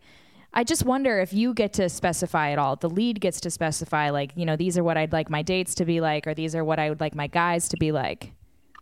[0.57, 2.77] I just wonder if you get to specify at all.
[2.77, 5.75] The lead gets to specify, like, you know, these are what I'd like my dates
[5.75, 8.31] to be like, or these are what I would like my guys to be like.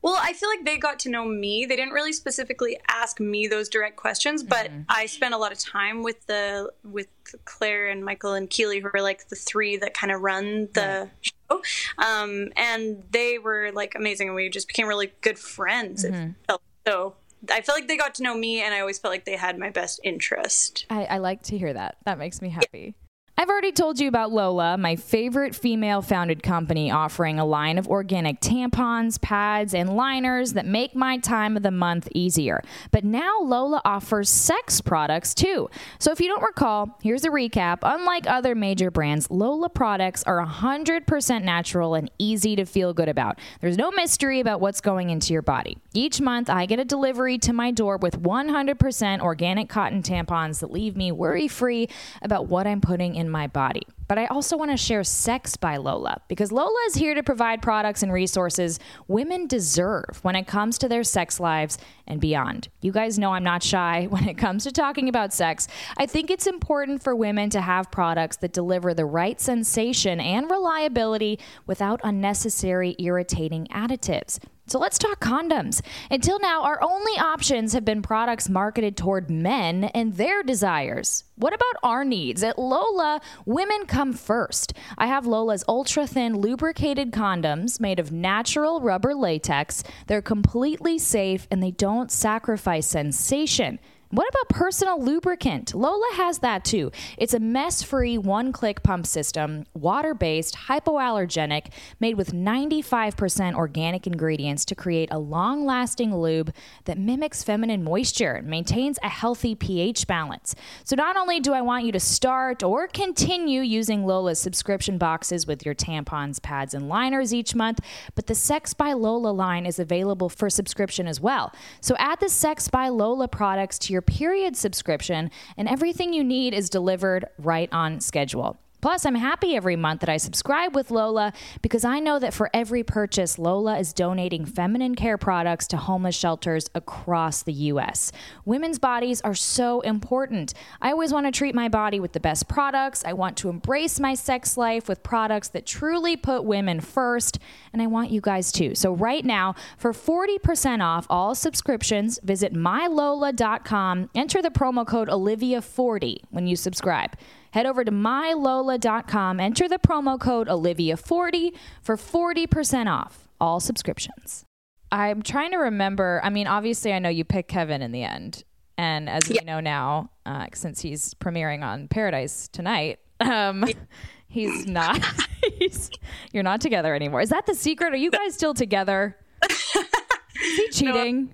[0.01, 1.65] Well, I feel like they got to know me.
[1.65, 4.81] They didn't really specifically ask me those direct questions, but Mm-hmm.
[4.87, 7.07] I spent a lot of time with the with
[7.43, 11.09] Claire and Michael and Keely, who are like the three that kind of run the
[11.21, 11.61] show.
[11.97, 16.05] Um, and they were like amazing, and we just became really good friends.
[16.05, 16.31] Mm-hmm.
[16.47, 17.15] felt so.
[17.51, 19.57] I feel like they got to know me, and I always felt like they had
[19.57, 20.85] my best interest.
[20.89, 21.97] I, I like to hear that.
[22.05, 22.95] That makes me happy.
[23.37, 27.85] I've already told you about Lola, my favorite female founded company offering a line of
[27.85, 32.61] organic tampons, pads, and liners that make my time of the month easier.
[32.91, 35.69] But now Lola offers sex products too.
[35.99, 37.79] So if you don't recall, here's a recap.
[37.81, 43.37] Unlike other major brands, Lola products are 100% natural and easy to feel good about.
[43.59, 45.77] There's no mystery about what's going into your body.
[45.93, 50.71] Each month, I get a delivery to my door with 100% organic cotton tampons that
[50.71, 51.89] leave me worry free
[52.21, 53.83] about what I'm putting in my body.
[54.07, 57.61] But I also want to share Sex by Lola because Lola is here to provide
[57.61, 62.69] products and resources women deserve when it comes to their sex lives and beyond.
[62.81, 65.67] You guys know I'm not shy when it comes to talking about sex.
[65.97, 70.49] I think it's important for women to have products that deliver the right sensation and
[70.49, 74.39] reliability without unnecessary irritating additives.
[74.67, 75.81] So let's talk condoms.
[76.09, 81.23] Until now, our only options have been products marketed toward men and their desires.
[81.35, 82.41] What about our needs?
[82.41, 84.73] At Lola, women come first.
[84.97, 89.85] I have Lola's ultra thin lubricated condoms made of natural rubber latex.
[90.07, 93.79] They're completely safe and they don't sacrifice sensation.
[94.11, 95.73] What about personal lubricant?
[95.73, 96.91] Lola has that too.
[97.17, 104.05] It's a mess free one click pump system, water based, hypoallergenic, made with 95% organic
[104.05, 106.53] ingredients to create a long lasting lube
[106.85, 110.53] that mimics feminine moisture and maintains a healthy pH balance.
[110.83, 115.47] So, not only do I want you to start or continue using Lola's subscription boxes
[115.47, 117.79] with your tampons, pads, and liners each month,
[118.13, 121.51] but the Sex by Lola line is available for subscription as well.
[121.81, 126.53] So, add the Sex by Lola products to your period subscription, and everything you need
[126.53, 128.57] is delivered right on schedule.
[128.85, 132.51] Plus, I'm happy every month that I subscribe with Lola because I know that for
[132.53, 138.11] every purchase, Lola is donating feminine care products to homeless shelters across the U.S.
[138.45, 140.53] Women's bodies are so important.
[140.83, 143.03] I always want to treat my body with the best products.
[143.03, 147.39] I want to embrace my sex life with products that truly put women first,
[147.73, 148.75] and I want you guys too.
[148.75, 156.17] So, right now, for 40% off all subscriptions, visit mylola.com, enter the promo code Olivia40
[156.29, 157.17] when you subscribe.
[157.55, 164.43] Head over to mylola.com, enter the promo code Olivia40 for 40% off all subscriptions.
[164.91, 166.19] I'm trying to remember.
[166.21, 168.43] I mean, obviously, I know you picked Kevin in the end.
[168.77, 173.63] And as we know now, uh, since he's premiering on Paradise tonight, um,
[174.27, 174.99] he's not.
[175.57, 175.89] he's,
[176.33, 177.21] you're not together anymore.
[177.21, 177.93] Is that the secret?
[177.93, 179.15] Are you guys still together?
[179.45, 181.33] Is he cheating?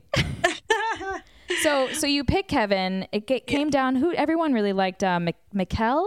[1.61, 3.07] So, so you pick Kevin.
[3.11, 3.95] It came down.
[3.95, 5.03] Who everyone really liked?
[5.03, 6.05] Uh, Mik- Mikkel.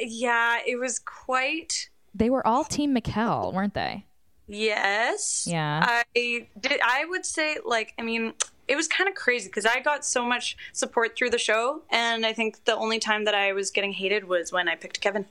[0.00, 1.88] Yeah, it was quite.
[2.14, 4.04] They were all Team Mikkel, weren't they?
[4.46, 5.46] Yes.
[5.46, 5.84] Yeah.
[6.14, 6.80] I did.
[6.82, 8.32] I would say, like, I mean,
[8.66, 12.24] it was kind of crazy because I got so much support through the show, and
[12.26, 15.26] I think the only time that I was getting hated was when I picked Kevin.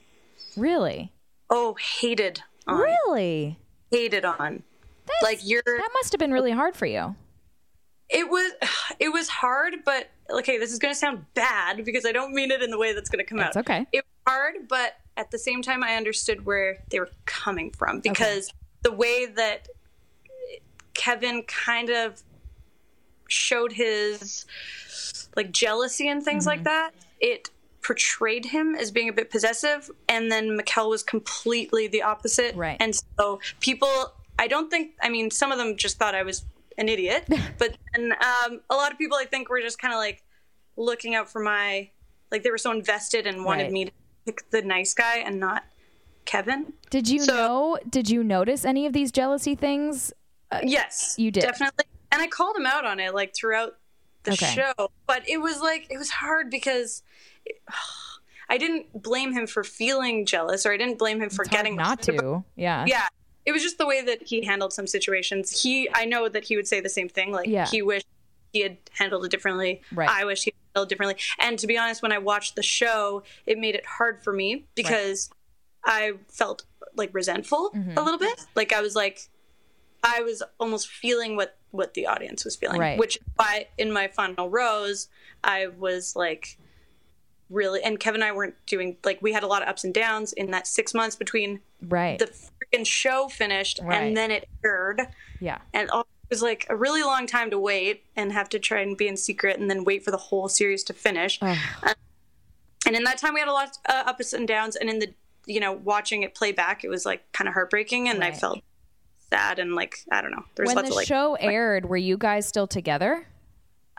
[0.55, 1.11] Really?
[1.49, 2.79] Oh, hated on.
[2.79, 3.59] Really?
[3.91, 4.63] Hated on.
[5.21, 5.61] like you're.
[5.65, 7.15] That must have been really hard for you.
[8.10, 8.52] It was.
[9.00, 10.58] It was hard, but okay.
[10.58, 13.10] This is going to sound bad because I don't mean it in the way that's
[13.10, 13.70] going to come It's out.
[13.70, 13.86] okay.
[13.91, 18.00] It was hard, but at the same time, I understood where they were coming from
[18.00, 19.67] because the way that
[20.96, 22.24] Kevin kind of
[23.28, 24.46] showed his
[25.36, 26.50] like jealousy and things Mm-hmm.
[26.50, 27.50] like that, it
[27.84, 32.56] portrayed him as being a bit possessive, and then Mikkel was completely the opposite.
[32.56, 32.78] Right.
[32.80, 36.43] And so people, I don't think, I mean, some of them just thought I was
[36.77, 37.25] an idiot,
[37.57, 40.23] but then um, a lot of people, I think, were just kind of like
[40.75, 41.89] looking out for my,
[42.31, 43.71] like they were so invested and wanted Right.
[43.71, 43.91] me to
[44.25, 45.63] pick the nice guy and not
[46.25, 46.73] Kevin.
[46.89, 47.79] Did you So- know?
[47.89, 50.13] Did you notice any of these jealousy things?
[50.63, 51.41] Yes, you did.
[51.41, 53.77] definitely, and I called him out on it like throughout
[54.23, 54.45] the Okay.
[54.53, 54.89] show.
[55.05, 57.03] But it was like it was hard because
[57.45, 57.61] it-
[58.49, 61.75] I didn't blame him for feeling jealous, or I didn't blame him for It's getting
[61.75, 62.45] not to.
[62.55, 62.85] Yeah.
[62.87, 63.07] Yeah,
[63.47, 65.62] it was just the way that he handled some situations.
[65.63, 67.31] He, I know that he would say the same thing.
[67.31, 67.65] Like Yeah.
[67.65, 68.05] he wished
[68.53, 69.81] he had handled it differently.
[69.91, 70.10] Right.
[70.10, 71.15] I wish he had handled it differently.
[71.39, 74.65] And to be honest, when I watched the show, it made it hard for me
[74.75, 75.29] because
[75.86, 77.97] I felt like resentful Mm-hmm.
[77.97, 78.45] a little bit.
[78.55, 79.29] Like I was like,
[80.03, 82.79] I was almost feeling what what the audience was feeling.
[82.79, 82.99] Right.
[82.99, 85.07] Which why in my final rose,
[85.43, 86.57] I was like
[87.49, 89.93] really and Kevin and I weren't doing like we had a lot of ups and
[89.93, 92.19] downs in that six months between Right.
[92.19, 92.29] the
[92.73, 93.97] freaking show finished Right.
[94.01, 95.01] and then it aired
[95.39, 95.60] yeah.
[95.73, 98.82] and all, it was like a really long time to wait and have to try
[98.82, 101.39] and be in secret and then wait for the whole series to finish.
[101.41, 101.56] Uh,
[102.86, 105.13] and in that time we had a lot uh, ups and downs and in the
[105.45, 108.62] you know watching it play back it was like kind of heartbreaking and i felt
[109.30, 111.95] sad and like i don't know there's When lots the of like show aired, were
[111.97, 113.25] you guys still together?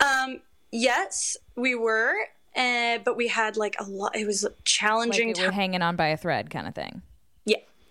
[0.04, 2.14] um yes we were
[2.57, 5.96] uh, but we had like a lot it was a Like challenging it hanging on
[5.96, 7.02] by a thread kind of thing.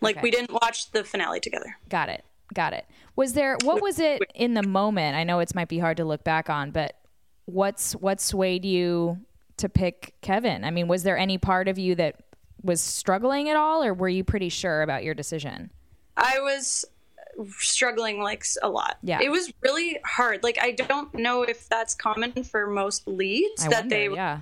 [0.02, 0.24] Like Okay.
[0.24, 2.24] we didn't watch the finale together Got it.
[2.54, 2.86] Got it.
[3.16, 5.16] Was there what was it in the moment?
[5.16, 6.96] I know it's might be hard to look back on, but
[7.46, 9.20] what's what swayed you
[9.58, 10.64] to pick Kevin?
[10.64, 12.16] I mean, was there any part of you that
[12.64, 15.72] was struggling at all or were you pretty sure about your decision?
[16.16, 16.86] I was
[17.60, 18.98] struggling like a lot.
[19.04, 19.20] Yeah.
[19.22, 20.44] It was really hard.
[20.44, 24.42] Like I don't know if that's common for most leads I that wonder, they yeah.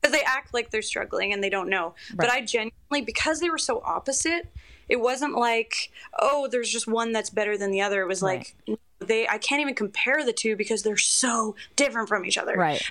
[0.00, 1.94] because they act like they're struggling and they don't know.
[2.14, 4.52] But I genuinely because they were so opposite,
[4.90, 8.02] it wasn't like, oh, there's just one that's better than the other.
[8.02, 8.54] It was like
[8.98, 12.54] they I can't even compare the two because they're so different from each other.
[12.54, 12.82] Right.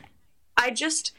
[0.57, 1.11] I just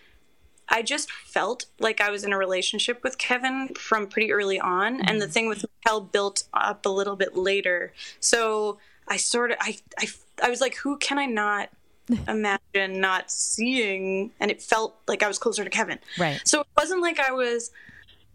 [0.68, 5.00] I just felt like I was in a relationship with Kevin from pretty early on,
[5.02, 5.32] and the Mm-hmm.
[5.32, 7.92] thing with Mikel built up a little bit later.
[8.20, 10.06] So I sort of I I,
[10.44, 11.70] I was like, who can I not
[12.28, 14.30] imagine not seeing?
[14.40, 15.98] And it felt like I was closer to Kevin.
[16.18, 16.40] Right.
[16.44, 17.70] So it wasn't like I was.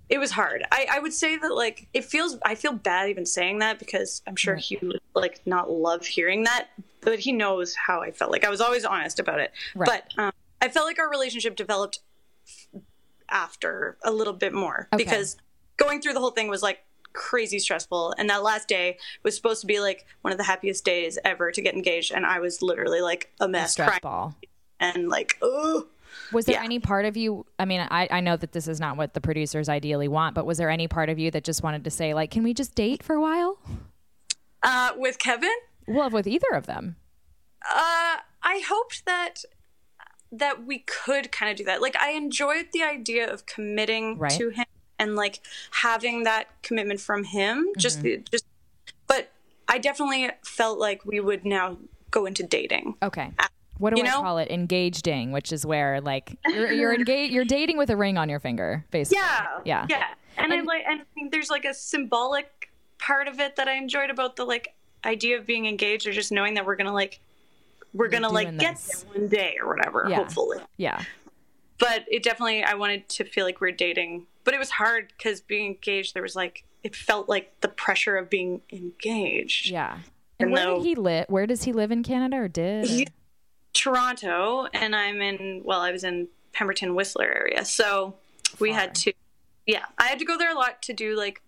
[0.10, 0.64] It was hard.
[0.72, 2.38] I, I would say that like it feels.
[2.44, 6.44] I feel bad even saying that because I'm sure he would like not love hearing
[6.44, 6.68] that,
[7.02, 8.32] but he knows how I felt.
[8.32, 9.52] Like I was always honest about it.
[9.76, 10.04] Right.
[10.16, 12.00] But um, I felt like our relationship developed
[13.30, 15.04] after a little bit more Okay.
[15.04, 15.38] because
[15.78, 16.80] going through the whole thing was like
[17.14, 20.84] crazy stressful and that last day was supposed to be like one of the happiest
[20.86, 24.36] days ever to get engaged and i was literally like a mess Stress crying ball.
[24.80, 25.88] and like oh
[26.32, 26.64] Was there Yeah.
[26.64, 27.46] any part of you?
[27.60, 30.46] I mean, I, I know that this is not what the producers ideally want, but
[30.46, 32.76] was there any part of you that just wanted to say, like, can we just
[32.76, 33.60] date for a while?
[34.64, 35.54] uh with kevin
[35.88, 36.96] Well, with either of them.
[37.68, 39.44] Uh, I hoped that
[40.32, 41.82] that we could kind of do that.
[41.82, 44.32] Like I enjoyed the idea of committing Right.
[44.34, 44.66] to him
[45.00, 45.40] and like
[45.72, 47.68] having that commitment from him.
[47.78, 48.24] Just Mm-hmm.
[48.32, 48.46] just
[49.08, 49.32] but
[49.68, 51.78] I definitely felt like we would now
[52.12, 52.96] go into dating.
[53.04, 53.32] Okay.
[53.78, 54.22] What do You I know?
[54.22, 54.50] call it?
[54.52, 58.40] Engageding, which is where like you're you're engaged, you're dating with a ring on your
[58.40, 59.22] finger, basically.
[59.24, 59.48] Yeah.
[59.66, 59.86] Yeah.
[59.90, 60.04] Yeah.
[60.38, 64.10] And, And- I like and there's like a symbolic part of it that I enjoyed
[64.10, 67.20] about the like idea of being engaged or just knowing that we're gonna like
[67.94, 69.04] we're gonna like get this.
[69.04, 70.16] there one day or whatever, Yeah.
[70.18, 70.58] hopefully.
[70.78, 71.02] Yeah.
[71.78, 75.12] but it definitely i wanted to feel like we are dating but it was hard
[75.18, 79.94] because being engaged there was like it felt like the pressure of being engaged Yeah.
[80.40, 81.26] And And where though- did he live?
[81.30, 82.86] Where does he live in Canada or did?
[82.88, 83.08] He-
[83.76, 88.16] toronto and i'm in well i was in pemberton whistler area so
[88.60, 89.12] we had to
[89.68, 91.42] yeah i had to go there a lot to do like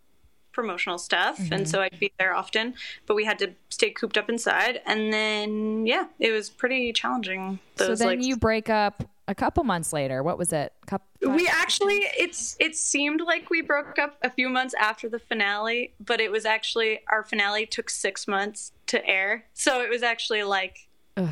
[0.52, 1.54] promotional stuff Mm-hmm.
[1.54, 2.74] and so i'd be there often
[3.06, 7.60] but we had to stay cooped up inside and then yeah it was pretty challenging
[7.78, 10.24] so then like you break up a couple months later.
[10.24, 10.72] What was it?
[10.86, 15.20] Couple, we actually it's it seemed like we broke up a few months after the
[15.20, 20.02] finale but it was actually our finale took six months to air so it was
[20.02, 20.88] actually like
[21.18, 21.28] Ugh.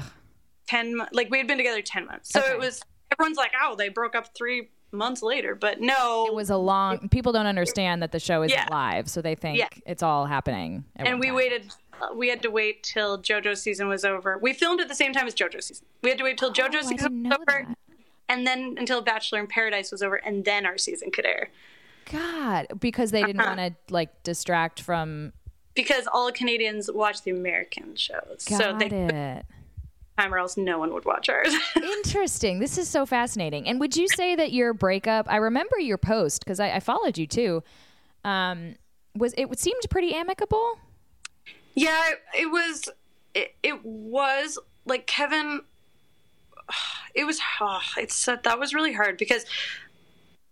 [0.68, 2.52] 10 mo- like we had been together 10 months so Okay.
[2.52, 6.50] it was everyone's like oh they broke up three months later but no it was
[6.50, 7.10] a long.
[7.10, 8.68] People don't understand that the show isn't Yeah.
[8.72, 9.68] live, so they think Yeah.
[9.86, 10.86] it's all happening.
[10.96, 11.36] and we time.
[11.36, 14.96] waited uh, we had to wait till jojo's season was over we filmed at the
[14.96, 17.34] same time as jojo's season we had to wait till jojo's Oh, I season was
[17.34, 17.78] over that.
[18.30, 21.50] and then until bachelor in paradise was over and then our season could air
[22.12, 23.56] God, because they didn't Uh-huh.
[23.58, 25.34] want to like distract from.
[25.74, 29.46] because all Canadians watch the American shows, Got so they it.
[30.18, 31.54] Time or else no one would watch ours.
[31.76, 32.60] Interesting.
[32.60, 33.68] This is so fascinating.
[33.68, 35.26] And would you say that your breakup?
[35.30, 37.64] I remember your post because I, I followed you too.
[38.24, 38.76] Um,
[39.16, 40.80] was it seemed pretty amicable?
[41.76, 42.90] yeah, it was.
[43.34, 45.62] It, it was like Kevin.
[47.14, 47.40] It was.
[47.62, 49.46] Oh, it's that was really hard because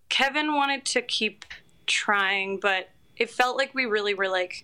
[0.08, 1.44] Kevin wanted to keep
[1.88, 4.64] trying, but it felt like we really were like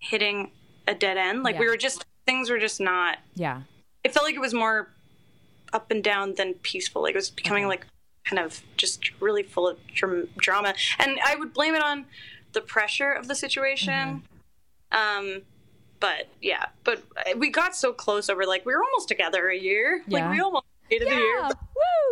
[0.00, 0.50] hitting
[0.88, 1.44] a dead end.
[1.44, 3.18] Like we were just things were just not.
[3.36, 3.62] Yeah.
[4.04, 4.88] It felt like it was more
[5.72, 7.02] up and down than peaceful.
[7.02, 7.86] Like it was becoming like
[8.24, 12.06] kind of just really full of dram- drama, and I would blame it on
[12.52, 14.22] the pressure of the situation.
[14.92, 15.42] Um,
[16.00, 17.02] but yeah, but
[17.36, 20.02] we got so close over like we were almost together a year.
[20.08, 20.20] Yeah.
[20.20, 21.38] Like we almost made it a year.
[21.40, 21.50] Yeah.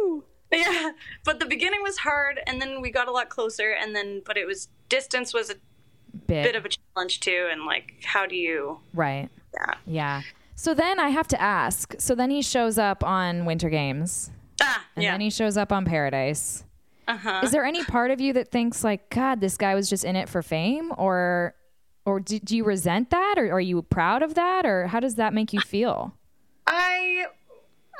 [0.00, 0.24] Woo!
[0.50, 0.92] Yeah,
[1.24, 4.36] but the beginning was hard, and then we got a lot closer, and then but
[4.38, 5.54] it was distance was a
[6.26, 8.78] Bit, bit of a challenge too, and like how do you?
[8.94, 9.28] right.
[9.54, 9.74] Yeah.
[9.86, 10.22] Yeah.
[10.60, 11.94] So then I have to ask.
[12.00, 15.12] So then he shows up on Winter Games, Ah, and yeah.
[15.12, 16.64] then he shows up on Paradise.
[17.06, 17.40] uh huh.
[17.44, 20.16] Is there any part of you that thinks like, God, this guy was just in
[20.16, 21.54] it for fame, or,
[22.04, 25.14] or do, do you resent that, or are you proud of that, or how does
[25.14, 26.12] that make you feel?
[26.66, 27.26] I,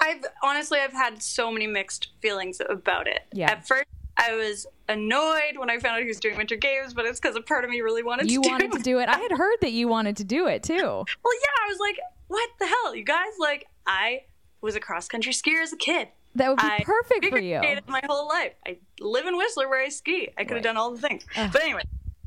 [0.03, 3.21] I've honestly I've had so many mixed feelings about it.
[3.33, 3.53] Yeah.
[3.53, 3.85] At first,
[4.19, 7.37] I was annoyed when I found out he was doing Winter Games, but it's because
[7.37, 8.31] a part of me really wanted.
[8.31, 9.09] You to wanted do to do it.
[9.09, 10.75] I had heard that you wanted to do it too.
[10.83, 13.33] Well, yeah, I was like, what the hell, you guys?
[13.39, 14.23] Like, I
[14.61, 16.09] was a cross country skier as a kid.
[16.35, 17.59] That would be I perfect for you.
[17.59, 18.53] skated my whole life.
[18.67, 20.29] I live in Whistler where I ski.
[20.37, 20.63] I could have Right.
[20.65, 21.25] done all the things.
[21.35, 21.83] But anyway,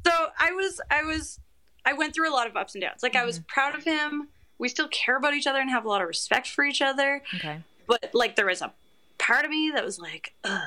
[0.06, 1.40] so I was, I was,
[1.86, 3.04] I went through a lot of ups and downs.
[3.04, 3.46] Like I was Mm-hmm.
[3.48, 4.30] proud of him.
[4.58, 7.22] We still care about each other and have a lot of respect for each other.
[7.36, 7.60] Okay.
[7.88, 8.74] But like there was a
[9.18, 10.62] part of me that was like, ugh,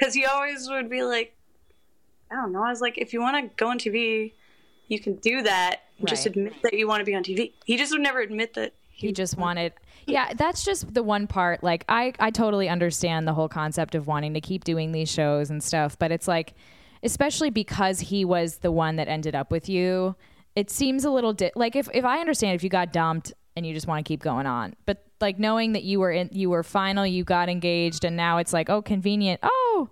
[0.00, 1.36] because he always would be like,
[2.30, 2.62] I don't know.
[2.64, 4.32] I was like, if you want to go on TV,
[4.88, 5.82] you can do that.
[6.04, 7.52] Just admit that you want to be on TV.
[7.66, 8.72] He just would never admit that.
[8.88, 9.72] He just wanted
[10.06, 11.62] Yeah, that's just the one part.
[11.62, 15.50] Like I I totally understand the whole concept of wanting to keep doing these shows
[15.50, 16.54] and stuff, but it's like
[17.02, 20.16] especially because he was the one that ended up with you,
[20.56, 23.66] it seems a little di- like if if I understand if you got dumped and
[23.66, 26.50] you just want to keep going on, but like knowing that you were in you
[26.50, 29.40] were final, you got engaged and now it's like, "Oh, convenient.
[29.42, 29.88] Oh,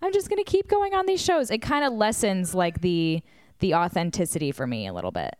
[0.00, 3.22] I'm just going to keep going on these shows." It kind of lessens like the
[3.60, 5.36] the authenticity for me a little bit.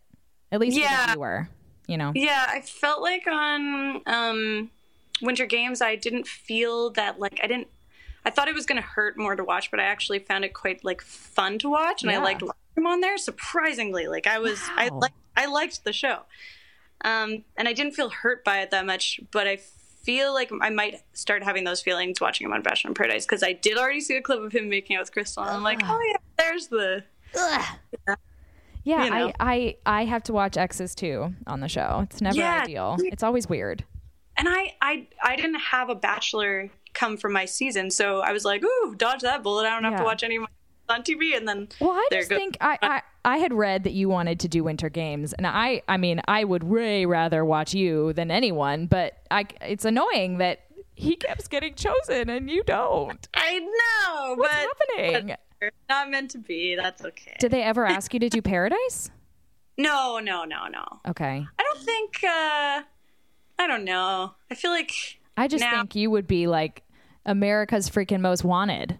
[0.52, 1.06] At least Yeah.
[1.06, 1.48] the viewer,
[1.88, 2.12] you know.
[2.14, 4.70] Yeah, I felt like on um,
[5.20, 7.68] Winter Games, I didn't feel that like I didn't.
[8.24, 10.54] I thought it was going to hurt more to watch, but I actually found it
[10.54, 12.20] quite like fun to watch, and Yeah.
[12.20, 12.42] I liked
[12.76, 13.18] him on there.
[13.18, 14.98] Surprisingly, like I was, I Wow.
[15.00, 16.20] like, I liked the show,
[17.04, 19.20] um, and I didn't feel hurt by it that much.
[19.30, 22.94] But I feel like I might start having those feelings watching him on Bachelor in
[22.94, 25.50] Paradise because I did already see a clip of him making out with Krystal, and
[25.50, 27.04] I'm like, oh yeah, there's the
[28.84, 29.32] Yeah, you know.
[29.38, 32.00] I, I I have to watch Exes too on the show.
[32.02, 32.62] It's never Yeah.
[32.62, 32.96] ideal.
[33.00, 33.84] It's always weird.
[34.36, 38.44] and I, I I didn't have a bachelor come from my season, so I was
[38.44, 39.66] like, ooh, dodge that bullet.
[39.66, 39.98] I don't have Yeah.
[39.98, 40.48] to watch any of my
[40.92, 41.36] on TV.
[41.36, 44.40] And then Well, I just goes- think I, I I had read that you wanted
[44.40, 48.30] to do Winter Games, and I I mean I would way rather watch you than
[48.30, 48.86] anyone.
[48.86, 50.60] But I it's annoying that
[50.94, 53.26] he keeps getting chosen and you don't.
[53.34, 55.36] I know, What's but happening?
[55.60, 56.74] but not meant to be.
[56.76, 57.36] That's okay.
[57.40, 59.10] Did they ever ask you to do Paradise?
[59.78, 60.84] no, no, no, no.
[61.08, 62.22] Okay, I don't think.
[62.24, 62.82] uh
[63.58, 64.34] I don't know.
[64.50, 64.92] I feel like.
[65.36, 66.82] I just Now- think you would be like
[67.24, 68.98] America's freaking most wanted.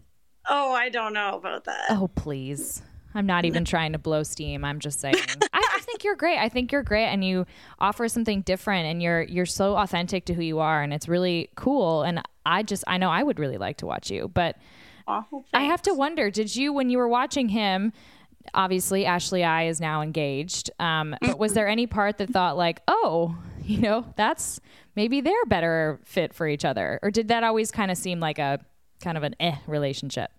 [0.49, 1.87] Oh, I don't know about that.
[1.91, 2.83] Oh, please.
[3.15, 4.65] I'm not even trying to blow steam.
[4.65, 5.17] I'm just saying.
[5.53, 6.39] I just think you're great.
[6.39, 7.47] I think you're great and you
[7.79, 11.51] offer something different and you're you're so authentic to who you are and it's really
[11.55, 14.29] cool and I just I know I would really like to watch you.
[14.29, 14.57] But
[15.07, 17.93] Awful I have to wonder, did you when you were watching him
[18.55, 20.71] obviously Ashley I is now engaged.
[20.79, 24.61] Um, but was there any part that thought like, "Oh, you know, that's
[24.97, 28.39] maybe they're better fit for each other?" Or did that always kind of seem like
[28.39, 28.61] a
[29.03, 30.31] kind of an eh relationship?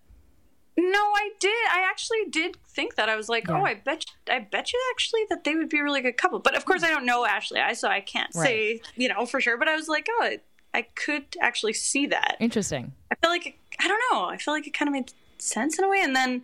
[0.76, 1.50] No, I did.
[1.70, 3.08] I actually did think that.
[3.08, 3.60] I was like, Yeah.
[3.60, 6.40] oh, I bet, I bet you actually that they would be a really good couple.
[6.40, 7.60] But of course, I don't know Ashley.
[7.60, 8.44] I so I can't Right.
[8.44, 9.56] say you know for sure.
[9.56, 10.40] But I was like, oh, I-
[10.76, 12.36] I could actually see that.
[12.40, 12.90] Interesting.
[13.08, 14.24] I feel like it, I don't know.
[14.24, 16.42] I feel like it kind of made sense in a way, and then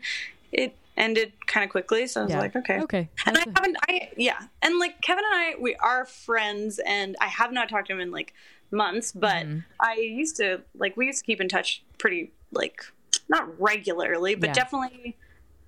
[0.52, 2.06] it ended kind of quickly.
[2.06, 2.38] So I was Yeah.
[2.40, 3.08] like, okay, Okay.
[3.26, 3.76] And I That's haven't.
[3.88, 7.88] I yeah, and like Kevin and I, we are friends, and I have not talked
[7.88, 8.32] to him in like
[8.70, 9.58] months, but Mm-hmm.
[9.80, 12.82] I used to like we used to keep in touch pretty like
[13.28, 14.54] not regularly, but Yeah.
[14.54, 15.16] definitely.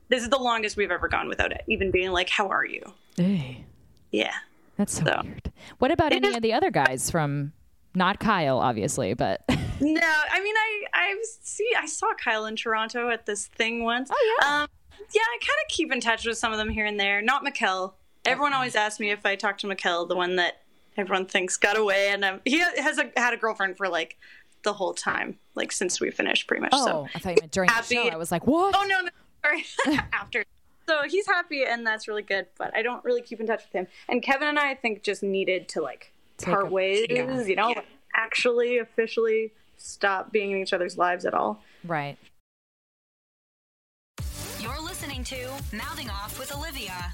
[0.09, 2.83] This is the longest we've ever gone without it even being like, "How are you?"
[3.17, 3.65] Hey.
[4.11, 4.35] Yeah.
[4.77, 5.53] That's so So- weird.
[5.79, 7.53] What about any is- of the other guys from
[7.95, 9.43] not Kyle, obviously, but
[9.81, 14.11] No, I mean, I I see I saw Kyle in Toronto at this thing once.
[14.13, 14.63] Oh, yeah.
[14.63, 14.69] Um,
[15.15, 17.21] yeah, I kind of keep in touch with some of them here and there.
[17.23, 17.93] Not Mikkel.
[18.25, 20.63] Everyone always asks me if I talk to Mikkel, the one that
[20.97, 24.17] everyone thinks got away, and um, he has a, had a girlfriend for like
[24.63, 26.71] the whole time, like since we finished, pretty much.
[26.73, 28.09] oh, So, I thought you meant during the happy- show.
[28.09, 28.75] I was like, what?
[28.77, 29.11] oh no, no,
[29.45, 29.65] sorry,
[30.13, 30.45] after.
[30.89, 32.47] So he's happy, and that's really good.
[32.59, 33.87] But I don't really keep in touch with him.
[34.09, 37.07] And Kevin and I, I think, just needed to like Take part a- ways.
[37.09, 37.43] yeah.
[37.45, 37.75] You know,
[38.15, 41.63] actually, officially stop being in each other's lives at all.
[41.85, 42.17] Right.
[44.61, 45.37] You're listening to
[45.73, 47.13] Mouthing Off with Olivia.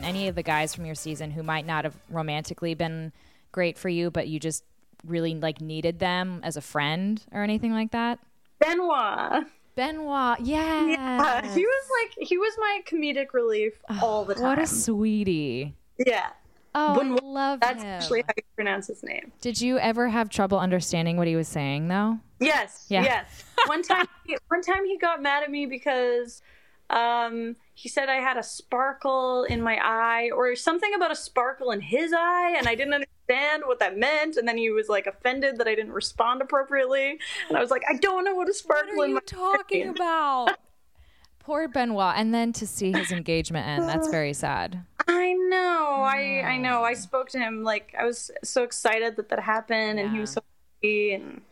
[0.00, 3.12] Any of the guys from your season who might not have romantically been
[3.52, 4.64] great for you, but you just
[5.06, 8.18] really like needed them as a friend or anything like that?
[8.58, 9.44] Benoit.
[9.74, 10.86] Benoit, yeah.
[10.86, 14.44] Yeah, he was like he was my comedic relief all the time.
[14.44, 15.74] What a sweetie.
[15.98, 16.28] Yeah.
[16.74, 17.88] Oh, I Benoit, love That's him.
[17.88, 19.32] actually how you pronounce his name.
[19.40, 22.18] Did you ever have trouble understanding what he was saying though?
[22.40, 22.86] Yes.
[22.88, 23.02] Yeah.
[23.02, 23.44] Yes.
[23.66, 24.06] One time,
[24.48, 26.42] one time he got mad at me because
[26.90, 31.70] um, he said I had a sparkle in my eye, or something about a sparkle
[31.70, 34.36] in his eye, and I didn't understand what that meant.
[34.36, 37.18] And then he was like offended that I didn't respond appropriately,
[37.48, 39.90] and I was like, I don't know what a sparkle What are you talking eye.
[39.90, 40.58] about?
[41.40, 42.14] Poor Benoit.
[42.16, 44.84] And then to see his engagement end, that's very sad.
[45.06, 46.02] I know.
[46.02, 46.82] I I know.
[46.82, 50.30] I spoke to him like I was so excited that that happened, and he was
[50.32, 50.40] so
[50.82, 51.42] happy, and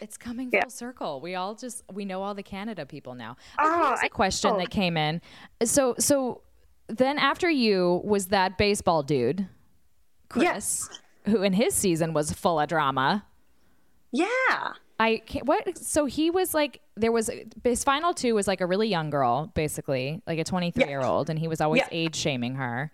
[0.00, 0.62] It's coming Yeah.
[0.62, 1.20] full circle.
[1.20, 3.36] We all just we know all the Canada people now.
[3.58, 4.58] Oh, Oh, here's I a question know.
[4.58, 5.20] that came in.
[5.64, 6.40] So so
[6.88, 9.46] then after you was that baseball dude,
[10.28, 10.88] Chris, Yes.
[11.28, 13.24] Who in his season was full of drama.
[14.12, 14.72] yeah.
[14.98, 17.28] I can't, what so he was like there was
[17.62, 21.28] his final two was like a really young girl basically like a 23 year old
[21.28, 21.88] and he was always Yeah.
[21.92, 22.90] age shaming her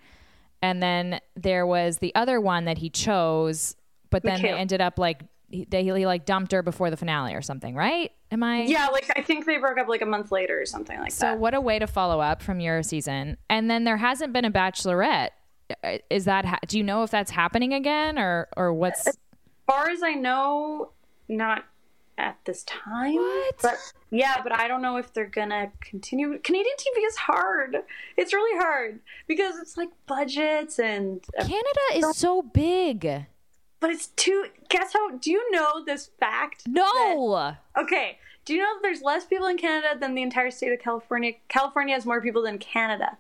[0.61, 3.77] and then there was the other one that he chose
[4.11, 7.35] but then they ended up like he, they, he like dumped her before the finale
[7.35, 10.33] or something right am I Yeah, like I think they broke up like a month
[10.33, 11.35] later or something like so that.
[11.35, 14.45] So, what a way to follow up from your season and then there hasn't been
[14.45, 15.29] a bachelorette
[15.83, 19.19] Uh, is that ha- do you know if that's happening again or or what's As
[19.67, 20.91] far as I know,
[21.29, 21.65] not
[22.19, 23.15] at this time.
[23.15, 23.55] What?
[23.63, 23.79] But
[24.11, 26.39] yeah, but I don't know if they're gonna continue.
[26.39, 27.77] Canadian TV is hard.
[28.17, 31.25] It's really hard because it's like budgets and.
[31.39, 33.27] Canada is so big
[33.81, 34.47] But it's too.
[34.69, 35.11] Guess how?
[35.17, 36.63] Do you know this fact?
[36.67, 38.19] no Okay.
[38.45, 41.33] Do you know that there's less people in Canada than the entire state of California?
[41.49, 43.17] California has more people than Canada.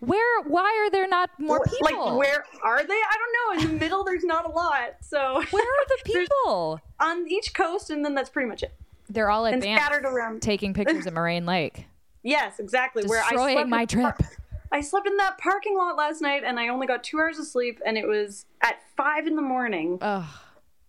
[0.00, 0.42] Where?
[0.44, 2.06] Why are there not more people?
[2.10, 2.92] Like, where are they?
[2.94, 3.62] I don't know.
[3.64, 4.96] In the middle, there's not a lot.
[5.02, 6.80] So Where are the people?
[6.98, 8.72] on each coast, and then that's pretty much it.
[9.08, 10.40] They're all at And Banff scattered around.
[10.42, 11.86] taking pictures at Moraine Lake,
[12.22, 13.04] Yes, exactly.
[13.06, 14.30] where I destroying slept my the par- trip.
[14.72, 17.46] I slept in that parking lot last night, and I only got two hours of
[17.46, 19.98] sleep, and it was at five in the morning.
[20.00, 20.24] Ugh.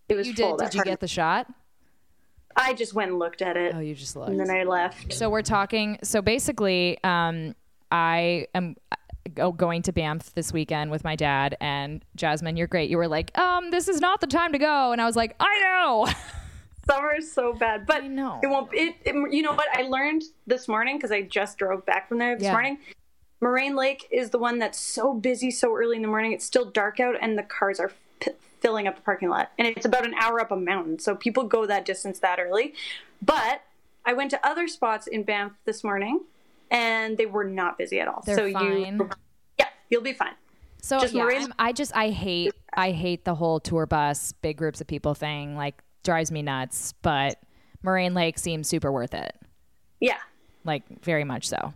[0.07, 0.57] it was You did?
[0.57, 1.47] Did you get the shot?
[2.55, 4.29] I just went and looked at it, Oh, you just looked.
[4.29, 5.13] and then I left.
[5.13, 5.97] So we're talking.
[6.03, 7.55] So basically, um,
[7.91, 8.75] I am
[9.33, 12.57] go, going to Banff this weekend with my dad and Jasmine.
[12.57, 12.89] You're great.
[12.89, 15.35] You were like, um, this is not the time to go, and I was like,
[15.39, 16.07] I know.
[16.89, 18.39] Summer is so bad, but I know.
[18.43, 18.73] it won't.
[18.73, 19.67] It, it- you know what?
[19.77, 22.53] I learned this morning because I just drove back from there this Yeah.
[22.53, 22.79] morning.
[23.39, 26.31] Moraine Lake is the one that's so busy so early in the morning.
[26.31, 29.51] It's still dark out, and the cars are p- filling up the parking lot.
[29.57, 32.73] And it's about an hour up a mountain, so people go that distance that early.
[33.21, 33.61] But
[34.05, 36.21] I went to other spots in Banff this morning,
[36.71, 38.23] and they were not busy at all.
[38.25, 38.97] They're so fine.
[38.97, 39.09] you,
[39.59, 40.33] yeah, you'll be fine.
[40.81, 44.81] So Just yeah, I just I hate I hate the whole tour bus, big groups
[44.81, 45.55] of people thing.
[45.55, 46.93] Like drives me nuts.
[47.03, 47.37] But
[47.83, 49.35] Moraine Lake seems super worth it.
[49.99, 50.17] Yeah,
[50.63, 51.73] Like very much so.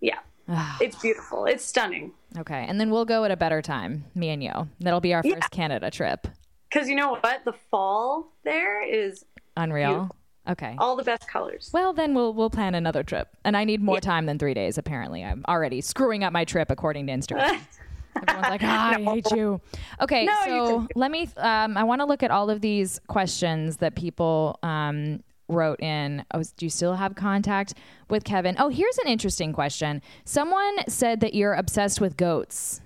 [0.00, 0.18] yeah.
[0.48, 0.78] Ah.
[0.80, 1.46] it's beautiful.
[1.46, 2.12] It's stunning.
[2.38, 4.68] Okay, and then we'll go at a better time, me and you.
[4.78, 5.48] That'll be our first Yeah.
[5.50, 6.28] Canada trip.
[6.70, 7.44] Because you know what?
[7.44, 9.24] The fall there is
[9.56, 9.88] Unreal.
[9.90, 10.16] Beautiful.
[10.48, 10.74] Okay.
[10.78, 11.70] all the best colors.
[11.72, 14.78] Well, then we'll we'll plan another trip, and I need more time than three days.
[14.78, 17.60] Apparently, I'm already screwing up my trip according to Instagram.
[18.16, 19.60] Everyone's like, ah, I hate you.
[20.00, 21.28] Okay, No, so can- let me.
[21.36, 26.24] Um, I want to look at all of these questions that people um, wrote in.
[26.32, 27.74] Oh, do you still have contact
[28.08, 28.56] with Kevin?
[28.58, 30.00] Oh, here's an interesting question.
[30.24, 32.80] Someone said that you're obsessed with goats.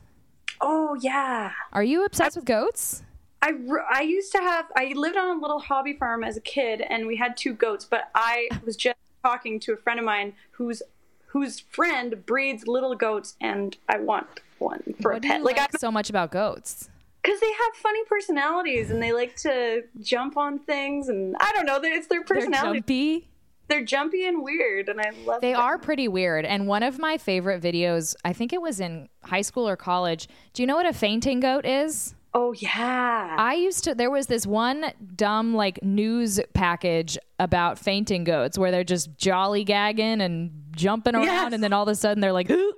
[0.61, 1.53] Oh yeah.
[1.73, 3.03] Are you obsessed with goats?
[3.43, 3.53] I,
[3.91, 7.07] I used to have I lived on a little hobby farm as a kid and
[7.07, 10.82] we had two goats but I was just talking to a friend of mine whose
[11.26, 14.26] whose friend breeds little goats and I want
[14.59, 16.88] one for What a pet like like so much about goats?
[17.22, 21.66] because they have funny personalities and they like to jump on things and I don't
[21.66, 22.80] know it's their personality.
[22.80, 23.28] They're jumpy.
[23.68, 25.61] they're jumpy and weird and I love They them.
[25.61, 26.45] are pretty weird.
[26.47, 30.28] And one of my favorite videos, I think it was in high school or college.
[30.55, 32.14] Do you know what a fainting goat is?
[32.35, 34.85] Oh yeah I used to, there was this one
[35.16, 41.24] dumb like news package about fainting goats where they're just jolly gagging and jumping around.
[41.26, 41.53] Yes.
[41.53, 42.74] And then all of a sudden they're like, "Ooh,"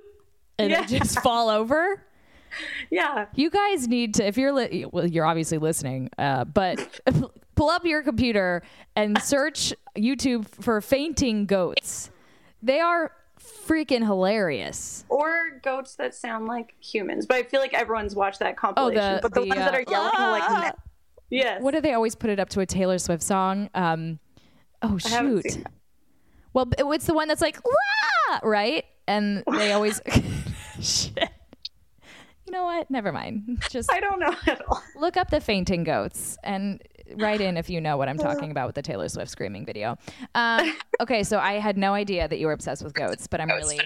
[0.57, 0.85] and Yeah.
[0.85, 2.03] they just fall over.
[2.91, 6.99] yeah You guys need to, if you're, li- well, you're obviously listening, uh, but
[7.55, 8.63] pull up your computer
[8.95, 12.09] and search YouTube for fainting goats.
[12.61, 13.11] They are
[13.65, 15.05] freaking hilarious.
[15.09, 19.15] or goats that sound like humans but I feel like everyone's watched that compilation Oh,
[19.15, 20.71] the- but the, the, ones that uh, are yelling are like "Ah!"
[21.29, 23.69] yes What do they always put it up to a Taylor Swift song?
[23.75, 24.19] Um,
[24.81, 25.45] oh shoot.
[26.53, 29.99] Well, it's the one that's like "Wah!" right, and they always
[30.81, 31.29] shit.
[32.45, 32.91] You know what?
[32.91, 33.63] Never mind.
[33.69, 36.81] Just I don't know at all look up the fainting goats and
[37.17, 39.97] write in if you know what I'm talking about with the Taylor Swift screaming video.
[40.35, 43.49] Um, okay, so I had no idea that you were obsessed with goats, but I'm
[43.49, 43.79] really.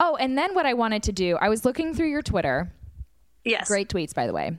[0.00, 2.72] Oh, and then what I wanted to do, I was looking through your Twitter.
[3.44, 3.68] Yes.
[3.68, 4.56] Great tweets, by the way.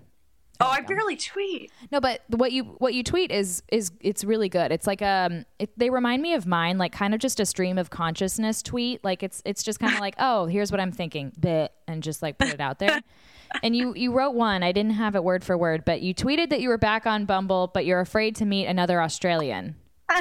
[0.61, 1.71] Oh, I barely tweet.
[1.91, 4.71] No, but what you what you tweet is is it's really good.
[4.71, 7.77] It's like um, it, they remind me of mine, like kind of just a stream
[7.77, 9.03] of consciousness tweet.
[9.03, 12.21] Like it's it's just kind of like, oh, here's what I'm thinking, bit, and just
[12.21, 13.01] like put it out there.
[13.63, 14.63] and you you wrote one.
[14.63, 17.25] I didn't have it word for word, but you tweeted that you were back on
[17.25, 19.75] Bumble, but you're afraid to meet another Australian.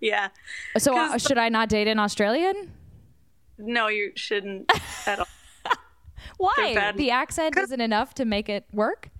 [0.00, 0.28] Yeah.
[0.78, 2.72] So uh, should I not date an Australian?
[3.58, 4.70] No, you shouldn't
[5.06, 5.26] at all.
[6.38, 6.92] Why?
[6.96, 9.10] The accent isn't enough to make it work.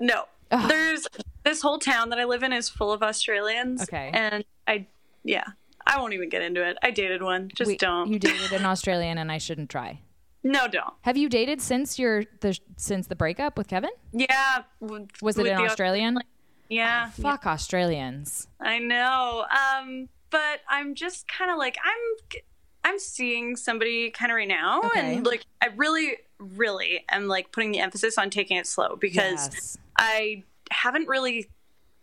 [0.00, 0.24] No.
[0.68, 1.06] There's
[1.44, 3.82] this whole town that I live in is full of Australians.
[3.82, 4.10] Okay.
[4.14, 4.86] And I,
[5.24, 5.44] yeah,
[5.86, 6.76] I won't even get into it.
[6.82, 7.50] I dated one.
[7.54, 8.12] Just We- don't.
[8.12, 10.00] You dated an Australian, and I shouldn't try.
[10.44, 10.94] no, don't.
[11.02, 13.90] Have you dated since your the since the breakup with Kevin?
[14.12, 14.62] Yeah.
[14.80, 16.18] w- Was it an the- Australian?
[16.68, 17.10] Yeah.
[17.10, 18.48] Fuck Australians.
[18.60, 19.44] I know.
[19.50, 22.40] Um, but I'm just kind of like I'm.
[22.84, 25.16] I'm seeing somebody kind of right now, Okay.
[25.16, 29.48] and like I really, really am like putting the emphasis on taking it slow because
[29.52, 29.78] Yes.
[29.96, 31.48] I haven't really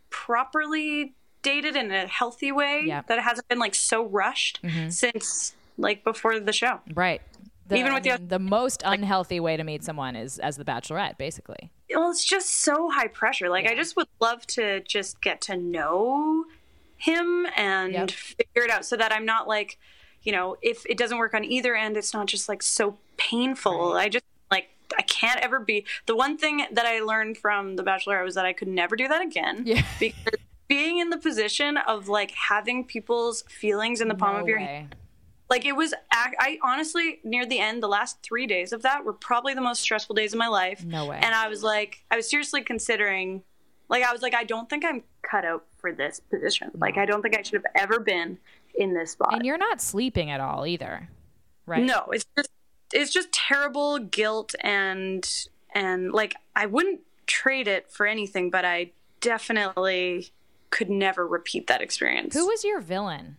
[0.09, 2.83] properly dated in a healthy way.
[2.85, 3.01] Yeah.
[3.07, 4.89] That hasn't been like so rushed mm-hmm.
[4.89, 6.79] since like before the show.
[6.93, 7.21] Right.
[7.67, 10.57] The, Even I with the- mean, the most unhealthy way to meet someone is as
[10.57, 11.71] the Bachelorette, basically.
[11.93, 13.49] Well, it's just so high pressure.
[13.49, 16.45] Like I just would love to just get to know
[16.97, 18.11] him and Yep.
[18.11, 19.77] figure it out so that I'm not like,
[20.23, 23.93] you know, if it doesn't work on either end, it's not just like so painful.
[23.93, 27.83] I just like I can't ever be the one thing that I learned from The
[27.83, 29.63] Bachelor was that I could never do that again.
[29.65, 29.83] Yeah.
[29.99, 34.47] Because being in the position of like having people's feelings in the palm No of
[34.47, 34.95] your hand
[35.49, 39.13] like it was i honestly near the end the last three days of that were
[39.13, 41.19] probably the most stressful days of my life No way.
[41.21, 43.43] and i was like i was seriously considering
[43.89, 47.05] like i was like i don't think i'm cut out for this position like i
[47.05, 48.39] don't think i should have ever been
[48.75, 51.09] in this spot And you're not sleeping at all either,
[51.65, 51.83] right?
[51.83, 52.49] no it's just
[52.93, 55.27] it's just terrible guilt and
[55.73, 60.29] and like i wouldn't trade it for anything but i definitely
[60.69, 63.37] could never repeat that experience Who was your villain?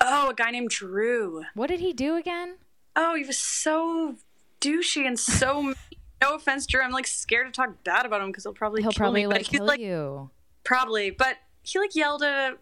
[0.00, 2.56] oh a guy named drew What did he do again?
[2.96, 4.16] Oh, he was so
[4.60, 5.72] douchey and so.
[6.20, 6.80] no offense, Drew.
[6.82, 9.26] I'm like scared to talk bad about him because he'll probably He'll probably me.
[9.26, 10.30] but like he's kill like you.
[10.64, 12.58] probably, but he like yelled at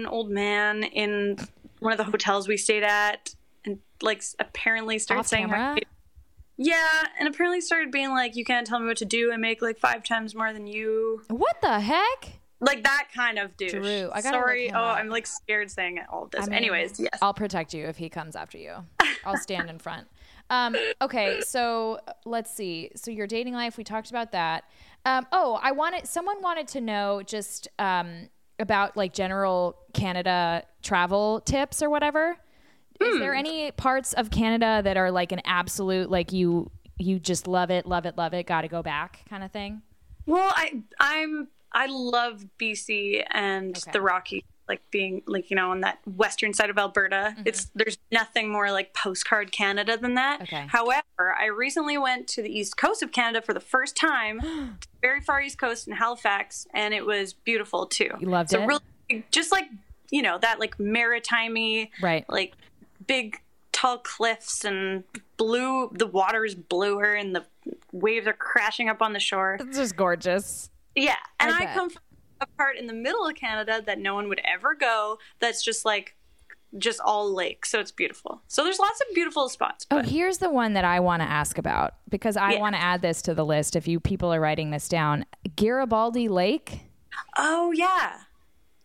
[0.00, 1.38] an old man in
[1.80, 3.34] one of the hotels we stayed at,
[3.64, 5.76] and like apparently started Off saying, camera?
[6.56, 9.32] yeah, and apparently started being like, "You can't tell me what to do.
[9.32, 12.40] I make like five times more than you." What the heck?
[12.60, 13.72] Like that kind of douche.
[13.72, 14.70] Drew, I gotta Sorry.
[14.70, 14.98] Oh, up.
[14.98, 16.46] I'm like scared saying it all of this.
[16.46, 17.18] I mean, Anyways, yes.
[17.20, 18.72] I'll protect you if he comes after you.
[19.24, 20.06] I'll stand in front.
[20.50, 22.90] Um, okay, so let's see.
[22.96, 24.64] So your dating life, we talked about that.
[25.04, 28.28] Um, oh, I wanted someone wanted to know just um,
[28.58, 32.36] about like general Canada travel tips or whatever.
[33.00, 33.38] Is there hmm.
[33.40, 37.86] any parts of Canada that are like an absolute like you you just love it,
[37.86, 39.82] love it, love it, got to go back kind of thing?
[40.26, 43.90] Well, I I'm I love BC and Okay.
[43.92, 47.34] the Rocky, like being like you know on that western side of Alberta.
[47.34, 47.42] Mm-hmm.
[47.46, 50.42] It's there's nothing more like postcard Canada than that.
[50.42, 50.66] Okay.
[50.68, 55.20] However, I recently went to the east coast of Canada for the first time, very
[55.20, 58.10] far east coast in Halifax, and it was beautiful too.
[58.18, 58.66] You loved so it?
[58.66, 59.66] really, just like
[60.10, 62.24] you know that like maritimey, Right.
[62.28, 62.54] like
[63.06, 63.40] big
[63.72, 65.04] tall cliffs and
[65.36, 65.90] blue.
[65.92, 67.44] The water is bluer and the
[67.92, 69.58] waves are crashing up on the shore.
[69.60, 70.70] It's just gorgeous.
[70.94, 72.02] Yeah, and I I, come from
[72.44, 75.18] a part in the middle of Canada that no one would ever go.
[75.40, 76.16] That's just like
[76.76, 78.42] just all lake, so it's beautiful.
[78.48, 79.86] So there's lots of beautiful spots.
[79.90, 82.60] Oh, But here's the one that I want to ask about because I Yeah.
[82.60, 85.24] want to add this to the list if you people are writing this down.
[85.56, 86.80] Garibaldi Lake.
[87.38, 88.20] oh yeah,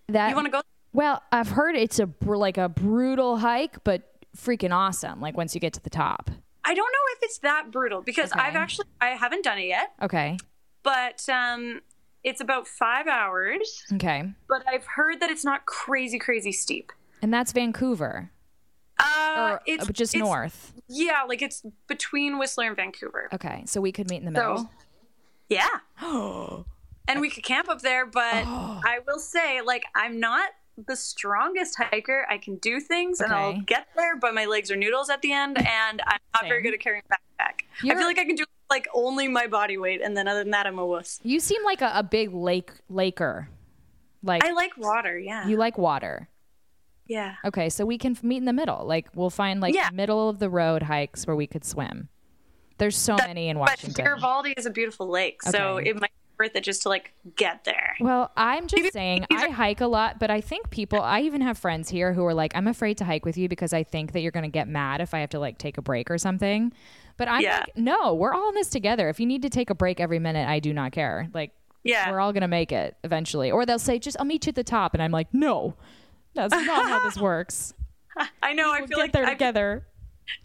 [0.07, 0.61] That you want to go?
[0.93, 4.03] Well, I've heard it's a br- like a brutal hike, but
[4.37, 5.19] freaking awesome.
[5.19, 6.29] Like once you get to the top.
[6.63, 8.39] I don't know if it's that brutal because Okay.
[8.39, 10.37] I've actually I haven't done it yet, Okay.
[10.83, 11.81] but um,
[12.23, 13.83] it's about five hours.
[13.93, 14.31] Okay.
[14.47, 16.91] But I've heard that it's not crazy crazy steep.
[17.21, 18.31] And that's Vancouver,
[18.99, 20.73] Uh, or it's uh, just it's- north.
[20.87, 23.29] Yeah, like it's between Whistler and Vancouver.
[23.33, 24.71] Okay, so we could meet in the So- middle.
[25.49, 25.67] Yeah.
[27.07, 30.49] and we could camp up there, but I will say, like, I'm not
[30.87, 32.25] the strongest hiker.
[32.29, 35.33] I can do things and I'll get there, but my legs are noodles at the
[35.33, 37.61] end, and I'm not very good at carrying a backpack.
[37.61, 40.39] I You're- feel like I can do like only my body weight, and then other
[40.43, 41.19] than that, I'm a wuss.
[41.23, 43.49] You seem like a, a big lake laker.
[44.23, 45.17] Like I like water.
[45.17, 45.47] Yeah.
[45.47, 46.27] you like water.
[47.07, 47.35] yeah.
[47.45, 48.85] Okay, so we can meet in the middle.
[48.85, 49.89] Like we'll find like Yeah.
[49.93, 52.09] middle of the road hikes where we could swim.
[52.77, 53.93] There's so many in Washington.
[53.97, 54.03] But.
[54.03, 57.63] Garibaldi is a beautiful lake, so it might be worth it just to like get
[57.65, 57.95] there.
[57.99, 61.41] Well, I'm just Maybe- saying I hike a lot, but I think people I even
[61.41, 64.11] have friends here who are like, I'm afraid to hike with you because I think
[64.13, 66.71] that you're gonna get mad if I have to like take a break or something.
[67.19, 67.59] But I'm Yeah.
[67.59, 69.09] like, no, we're all in this together.
[69.09, 71.27] If you need to take a break every minute, I do not care.
[71.33, 71.51] Like,
[71.83, 72.09] Yeah.
[72.09, 73.51] we're all gonna make it eventually.
[73.51, 75.75] Or they'll say, just I'll meet you at the top, and I'm like, no,
[76.33, 77.73] that's not how this works.
[78.41, 78.71] I know.
[78.71, 79.85] I We'll feel get like there I- together.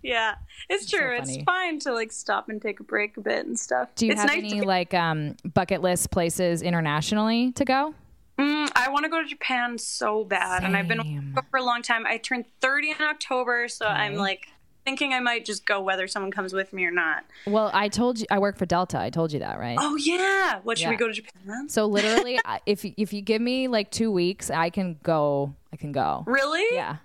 [0.03, 0.35] yeah,
[0.69, 1.17] it's so true.
[1.17, 3.95] it's fine to like stop and take a break a bit and stuff.
[3.95, 7.95] Do you it's have nice any to like um, bucket list places internationally to go?
[8.39, 11.15] Mm, I want to go to Japan so bad, and I've been Same.
[11.15, 12.05] wanting to go for a long time.
[12.05, 14.49] I turned 30 in October, so I'm like
[14.85, 17.25] thinking I might just go whether someone comes with me or not.
[17.47, 18.99] Well, I told you I work for Delta.
[18.99, 19.79] I told you that, right?
[19.81, 21.33] Oh yeah, what should we go to Japan?
[21.47, 21.69] then?
[21.69, 25.55] So literally, if if you give me like two weeks, I can go.
[25.73, 26.25] I can go.
[26.27, 26.77] Really?
[26.77, 26.97] Yeah.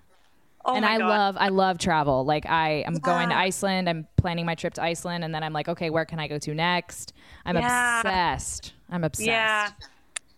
[0.65, 1.07] Oh and I God.
[1.07, 2.25] love I love travel.
[2.25, 3.89] Like I am going to Iceland.
[3.89, 6.37] I'm planning my trip to Iceland, and then I'm like, okay, where can I go
[6.37, 7.13] to next?
[7.45, 8.01] I'm Yeah.
[8.01, 8.73] obsessed.
[8.89, 9.27] I'm obsessed.
[9.27, 9.69] Yeah.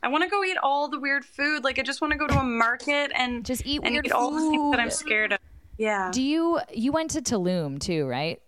[0.04, 1.64] I want to go eat all the weird food.
[1.64, 4.12] Like I just want to go to a market and Just eat and weird eat
[4.12, 5.39] all the things that I'm scared of.
[5.82, 6.12] Yeah.
[6.14, 8.40] Do you you went to Tulum too, right?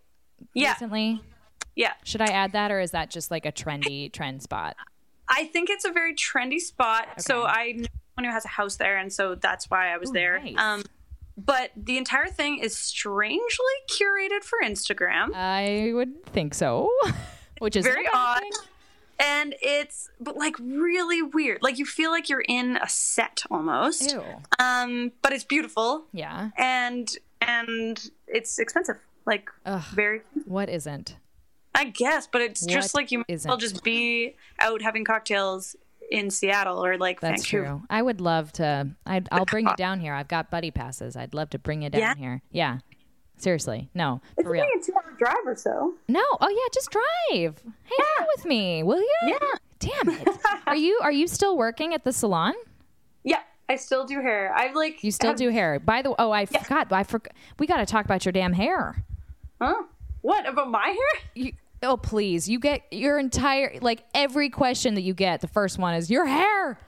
[0.54, 0.74] yeah.
[0.74, 1.20] Recently.
[1.76, 1.94] Yeah.
[2.04, 4.76] Should I add that, or is that just like a trendy trend spot?
[5.28, 7.08] I think it's a very trendy spot.
[7.14, 7.22] Okay.
[7.22, 10.12] So I know someone who has a house there, and so that's why I was
[10.12, 10.40] Ooh, there.
[10.44, 10.56] nice.
[10.60, 10.84] Um,
[11.36, 13.40] but the entire thing is strangely
[13.90, 15.34] curated for Instagram.
[15.34, 16.88] I would think so.
[17.58, 18.44] Which is Very odd.
[19.20, 21.60] And it's but like really weird.
[21.62, 24.12] Like you feel like you're in a set almost.
[24.12, 24.24] Ew.
[24.60, 26.50] Um, but it's beautiful Yeah.
[26.58, 27.10] and
[27.42, 28.98] and it's expensive.
[29.26, 29.84] Like Ugh.
[29.94, 31.18] very What isn't?
[31.76, 33.70] I guess, but it's just like you might as well isn't?
[33.72, 35.76] just be out having cocktails
[36.12, 37.66] in Seattle or like That's Vancouver.
[37.80, 37.82] true.
[37.90, 38.90] I would love to.
[39.08, 40.14] I'd, I'll bring you down here.
[40.14, 41.16] I've got buddy passes.
[41.16, 42.16] I'd love to bring you down Yeah?
[42.16, 42.42] here.
[42.52, 42.78] Yeah.
[43.38, 43.90] Seriously.
[43.94, 44.22] No.
[44.38, 44.64] It's For real.
[44.64, 45.94] only a two hour drive or so.
[46.08, 46.24] No.
[46.40, 46.68] Oh yeah.
[46.74, 47.62] Just drive.
[47.64, 49.16] Hang out with me, will you?
[49.28, 49.38] Yeah.
[49.80, 50.28] Damn it.
[50.68, 52.54] are you Are you still working at the salon?
[53.24, 54.54] Yeah, I still do hair.
[54.56, 55.80] I've like You still have- do hair.
[55.80, 56.92] By the way, oh, I forgot.
[56.92, 57.34] I forgot.
[57.60, 59.04] We got to talk about your damn hair.
[59.62, 59.84] Huh?
[60.22, 61.22] What about my hair?
[61.36, 62.48] You, oh please.
[62.48, 65.42] You get your entire like every question that you get.
[65.42, 66.80] The first one is your hair.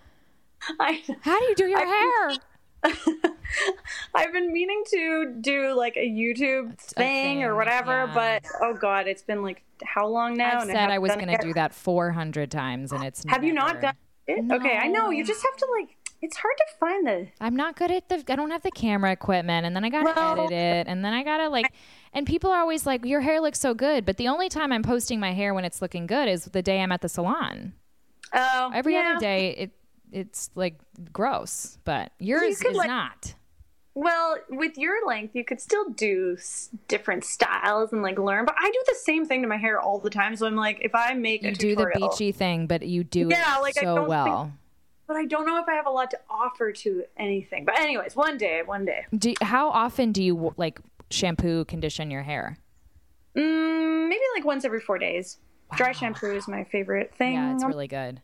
[0.80, 2.38] I How do you do your hair?
[4.16, 8.14] I've been meaning to do like a YouTube a thing, or whatever, yeah.
[8.14, 10.62] but oh god, it's been like how long now?
[10.62, 13.34] And said I haven't was going to do that 400 times, and it's not.
[13.34, 13.96] Have you not done
[14.28, 14.52] it?
[14.52, 15.10] Okay, I know.
[15.10, 15.98] You just have to like.
[16.22, 17.28] It's hard to find the.
[17.40, 18.24] I'm not good at the.
[18.30, 21.14] I don't have the camera equipment, and then I gotta Well- edit it, and then
[21.14, 21.72] I gotta like.
[22.14, 24.84] And people are always like, "Your hair looks so good," but the only time I'm
[24.84, 27.74] posting my hair when it's looking good is the day I'm at the salon.
[28.34, 29.12] Oh, Every yeah.
[29.12, 29.72] other day, it
[30.16, 30.78] it's like
[31.14, 33.36] gross, but yours could, is like- not.
[33.98, 38.44] Well, with your length, you could still do s- different styles and like learn.
[38.46, 40.36] But I do the same thing to my hair all the time.
[40.36, 43.30] So I'm like, if I make a You do the beachy thing, but you do
[43.30, 44.52] Yeah, it like, I so don't think- well.
[45.08, 47.64] but I don't know if I have a lot to offer to anything.
[47.64, 49.06] But anyways, one day, one day.
[49.18, 52.58] Do, how often do you like shampoo, condition your hair?
[53.38, 55.38] Mm, maybe like once every four days.
[55.78, 57.34] Dry shampoo is my favorite thing.
[57.36, 58.22] Yeah, it's really good.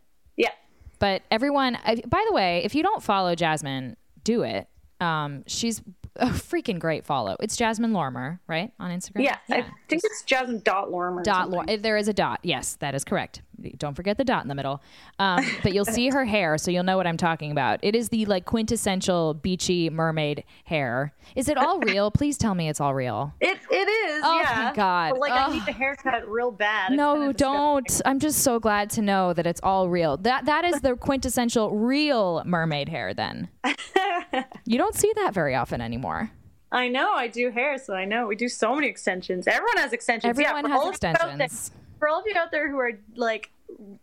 [1.01, 1.13] Yeah.
[1.17, 4.67] But everyone, I- by the way, if you don't follow Jasmine, do it.
[4.99, 5.81] Um, she's
[6.17, 7.35] a freaking great follow.
[7.39, 9.23] It's Jasmine Lorimer, right, on Instagram.
[9.23, 11.21] Yeah, I think it's Jasmine dot Lorimer.
[11.21, 11.67] or Dot something.
[11.67, 12.39] Lor- there is a dot.
[12.43, 13.41] Yes, that is correct.
[13.77, 14.81] Don't forget the dot in the middle.
[15.19, 17.79] Um, but you'll see her hair, so you'll know what I'm talking about.
[17.81, 21.13] It is the like quintessential beachy mermaid hair.
[21.35, 22.11] Is it all real?
[22.21, 23.33] Please tell me it's all real.
[23.39, 24.21] It it is.
[24.25, 24.55] Oh, yeah.
[24.55, 25.11] thank God.
[25.11, 25.53] But, like I Ugh.
[25.53, 26.91] need the haircut real bad.
[26.91, 28.01] It's No, kinda don't.
[28.05, 30.17] I'm just so glad to know that it's all real.
[30.17, 33.13] That that is the quintessential real mermaid hair.
[33.13, 33.49] Then
[34.65, 36.31] you don't see that very often anymore.
[36.73, 37.11] I know.
[37.13, 39.45] I do hair, so I know we do so many extensions.
[39.45, 40.29] Everyone has extensions.
[40.29, 41.71] Everyone yeah, has all of you out there- extensions.
[42.01, 43.51] For all of you out there who are like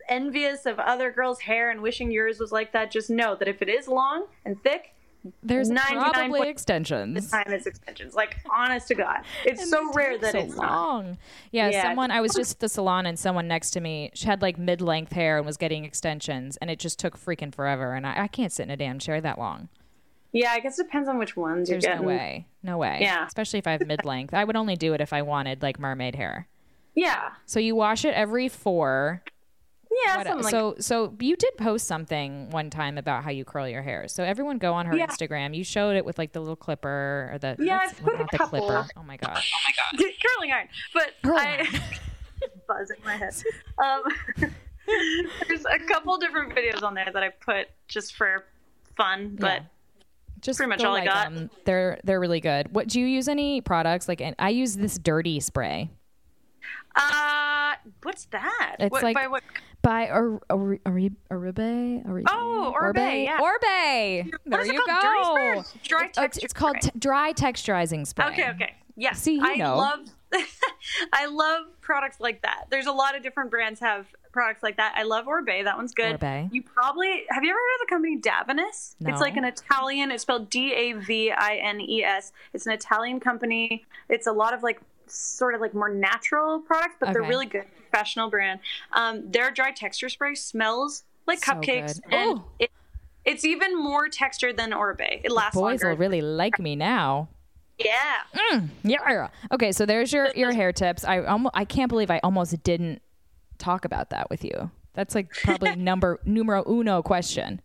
[0.08, 3.60] envious of other girls' hair and wishing yours was like that, just know that if
[3.60, 4.94] it is long and thick,
[5.42, 7.30] There's 99 probably extensions.
[7.30, 8.14] time is extensions.
[8.14, 10.70] Like honest to God, it's so rare that so it's not.
[10.70, 11.18] long.
[11.50, 11.82] Yeah, Yeah.
[11.82, 14.58] someone I was just at the salon and someone next to me she had like
[14.58, 18.22] mid length hair and was getting extensions and it just took freaking forever and I,
[18.22, 19.68] I can't sit in a damn chair that long.
[20.32, 22.46] Yeah, I guess it depends on which ones There's you're no way.
[22.62, 22.98] No way.
[23.00, 23.26] Yeah.
[23.26, 24.34] Especially if I have mid length.
[24.34, 26.46] I would only do it if I wanted like mermaid hair.
[26.98, 29.22] Yeah, So you wash it every four.
[30.04, 30.16] yeah.
[30.18, 33.82] What- like so so you did post something one time about how you curl your
[33.82, 34.08] hair.
[34.08, 35.06] So everyone go on her Yeah.
[35.06, 35.54] Instagram.
[35.56, 38.18] You showed it with like the little clipper or the Yeah, what's- I've put a
[38.18, 38.60] not the couple.
[38.66, 38.88] clipper.
[38.96, 39.40] Oh my god.
[39.96, 41.66] curling iron, but Curling I
[42.68, 43.34] buzz in my head.
[43.82, 44.02] Um,
[45.48, 48.44] there's a couple different videos on there that I put just for
[48.96, 49.62] fun, but
[50.40, 51.26] Just Pretty much go all I like got.
[51.26, 51.50] 'em.
[51.64, 52.72] They're they're really good.
[52.74, 54.22] What do you use any products like?
[54.38, 55.90] I use this dirty spray
[56.98, 58.76] uh, what's that?
[58.80, 59.42] It's what, like- by what?
[59.80, 62.02] by Or- Or- Ori- Oribe.
[62.04, 62.26] Oribe?
[62.28, 63.38] Oh, Oribe, yeah.
[63.40, 64.30] Oribe.
[64.44, 65.02] There you called?
[65.02, 65.64] Dirty spray go.
[65.84, 68.26] dry It- it's, texture it's called t- dry texturizing spray.
[68.26, 69.12] Okay, okay, yeah.
[69.12, 69.76] See, you I know.
[69.76, 70.00] love.
[71.12, 72.64] I love products like that.
[72.70, 74.94] There's a lot of different brands have products like that.
[74.96, 75.64] I love Oribe.
[75.64, 76.22] That one's good.
[76.22, 76.48] Orbe.
[76.52, 78.96] You probably have you ever heard of the company Davines?
[79.00, 79.10] No.
[79.12, 80.10] It's like an Italian.
[80.10, 82.32] It's spelled D A V I N E S.
[82.52, 83.86] It's an Italian company.
[84.08, 84.80] It's a lot of like
[85.14, 87.64] sort of like more natural products, but they're really good.
[87.90, 88.60] Professional brand.
[88.92, 92.14] Um, their dry texture spray smells like So cupcakes, good.
[92.14, 92.70] and it,
[93.24, 95.00] it's even more texture than Oribe.
[95.24, 95.90] It lasts Boys longer.
[95.90, 97.28] will really like me now.
[97.78, 98.62] yeah.
[98.82, 99.28] Yeah.
[99.52, 101.04] Okay, so there's your your hair tips.
[101.04, 103.00] I almost I can't believe I almost didn't
[103.58, 104.70] talk about that with you.
[104.94, 107.60] That's like probably number numero uno question.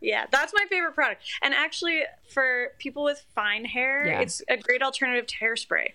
[0.00, 1.22] Yeah, that's my favorite product.
[1.42, 4.20] And actually, for people with fine hair, Yeah.
[4.20, 5.92] it's a great alternative to hairspray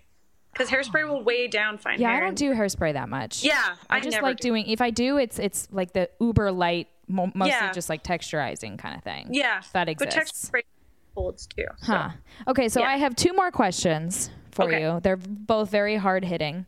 [0.57, 2.17] because hairspray will weigh down fine Yeah, hair.
[2.17, 3.43] I don't do hairspray that much.
[3.43, 4.49] Yeah, I I just like do.
[4.49, 4.67] doing.
[4.67, 7.71] If I do, it's it's like the uber light, mo- mostly Yeah.
[7.71, 9.27] just like texturizing kind of thing.
[9.31, 10.15] Yeah, that exists.
[10.15, 10.61] But texture spray
[11.15, 11.65] holds too.
[11.77, 11.93] so.
[11.93, 12.09] Huh.
[12.47, 12.89] Okay, so Yeah.
[12.89, 14.81] I have two more questions for Okay.
[14.81, 14.99] you.
[15.01, 16.65] They're both very hard hitting.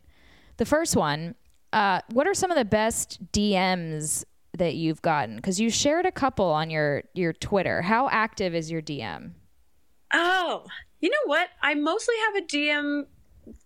[0.58, 1.34] The first one,
[1.72, 4.24] uh, what are some of the best DMs
[4.58, 5.36] that you've gotten?
[5.36, 7.82] Because you shared a couple on your your Twitter.
[7.82, 9.32] How active is your DM?
[10.12, 10.64] Oh,
[11.00, 11.48] you know what?
[11.62, 13.06] I mostly have a DM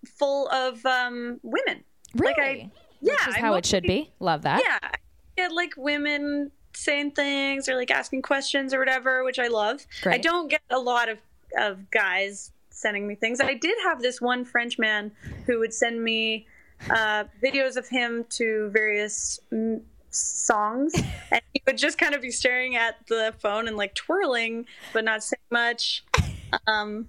[0.06, 1.84] full of um, women.
[2.14, 2.34] Really?
[2.34, 2.70] Like I,
[3.00, 4.10] yeah, Which is how it should be.
[4.20, 4.62] Love that.
[4.64, 4.96] Yeah, I
[5.36, 9.86] get like women saying things or like asking questions or whatever, which I love.
[10.04, 11.18] I don't get a lot of
[11.56, 13.40] of guys sending me things.
[13.40, 15.12] I did have this one French man
[15.46, 16.46] who would send me
[16.90, 19.80] uh, videos of him to various mm,
[20.10, 20.94] songs,
[21.30, 25.04] and he would just kind of be staring at the phone and like twirling, but
[25.04, 26.04] not saying much.
[26.68, 27.08] Um,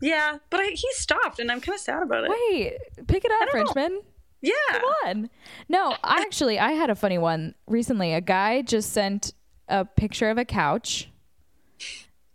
[0.00, 2.30] yeah, but I, he stopped, and I'm kind of sad about it.
[2.30, 3.72] Wait, pick it up, don't know.
[3.72, 4.02] Frenchman.
[4.42, 5.30] yeah, Fun.
[5.68, 8.12] No, I actually I had a funny one recently.
[8.12, 9.32] A guy just sent
[9.68, 11.10] a picture of a couch,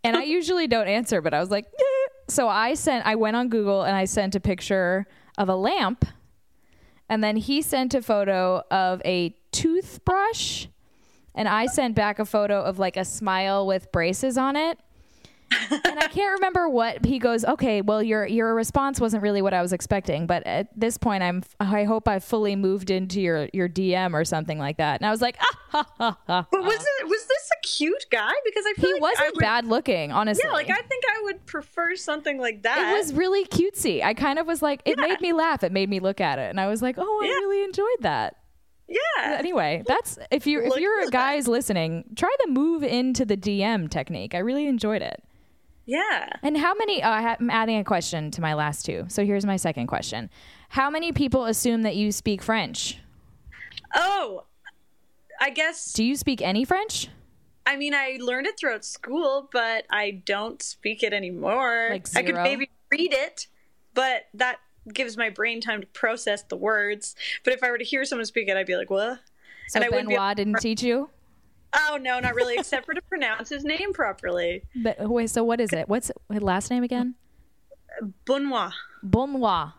[0.04, 3.06] and I usually don't answer, but I was like, "Eh." so I sent.
[3.06, 5.06] I went on Google and I sent a picture
[5.38, 6.06] of a lamp,
[7.10, 10.68] and then he sent a photo of a toothbrush,
[11.36, 14.80] and I sent back a photo of like a smile with braces on it.
[15.72, 17.44] And I can't remember what he goes.
[17.46, 21.24] Okay, well, your your response wasn't really what I was expecting, but at this point,
[21.24, 21.44] I'm.
[21.60, 25.00] I hope I fully moved into your your DM or something like that.
[25.02, 26.48] And I was like, ah, ha, ha, ha.
[26.52, 28.32] but was it was this a cute guy?
[28.46, 30.44] Because I feel he like wasn't would- bad looking, honestly.
[30.46, 32.94] Yeah, like I think I would prefer something like that.
[32.94, 34.04] it was really cutesy.
[34.04, 35.64] I kind of was like, it made me laugh.
[35.64, 37.32] It made me look at it, and I was like, oh, I Yeah.
[37.34, 38.36] really enjoyed that.
[38.88, 39.38] yeah.
[39.40, 43.90] Anyway, that's if you if you're a guys listening, try the move into the DM
[43.90, 44.36] technique.
[44.36, 45.24] I really enjoyed it.
[45.86, 46.30] Yeah.
[46.44, 47.04] And how many?
[47.04, 49.06] Oh, ha- I'm adding a question to my last two.
[49.08, 50.30] So here's my second question:
[50.70, 53.00] How many people assume that you speak French?
[53.96, 54.46] Oh,
[55.42, 57.10] I guess Do you speak any French?
[57.66, 61.90] I mean I learned it throughout school, but I don't speak it anymore.
[61.92, 62.24] Like zero?
[62.24, 63.48] I could maybe read it,
[63.94, 64.60] but that
[64.94, 67.16] gives my brain time to process the words.
[67.44, 69.20] But if I were to hear someone speak it, I'd be like, "What?"
[69.68, 69.90] So and I.
[69.90, 71.10] Benoit didn't teach you.
[71.74, 74.64] Oh no, not really, except for to pronounce his name properly.
[74.76, 75.88] But wait, so what is it?
[75.88, 77.16] What's his last name again?
[78.26, 78.72] Benoit.
[79.04, 79.70] Benoit.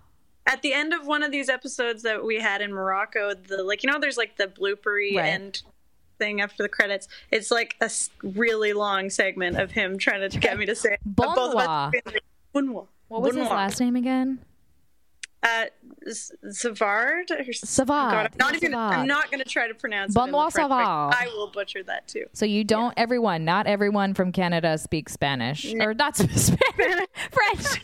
[0.47, 3.83] at the end of one of these episodes that we had in Morocco, the like
[3.83, 5.27] you know, there's like the bloopery Right.
[5.27, 5.63] end
[6.19, 7.09] thing after the credits.
[7.31, 7.91] It's like a
[8.23, 11.01] really long segment of him trying to get me to say it.
[11.05, 11.93] But both of us Benoit.
[11.93, 12.23] being like,
[12.53, 12.87] Benoit.
[13.09, 14.39] What was his last name again?
[15.43, 15.65] Uh,
[16.51, 17.31] Savard.
[17.31, 18.15] or Savard.
[18.33, 18.71] I'm not Yeah, even.
[18.73, 18.95] Savard.
[18.99, 20.15] I'm not going to try to pronounce it.
[20.19, 20.65] Benoit French.
[20.71, 21.15] Savard.
[21.19, 22.27] I will butcher that too.
[22.33, 22.95] So you don't.
[22.97, 26.59] Everyone, not everyone from Canada speaks Spanish, or not Spanish,
[27.31, 27.83] French.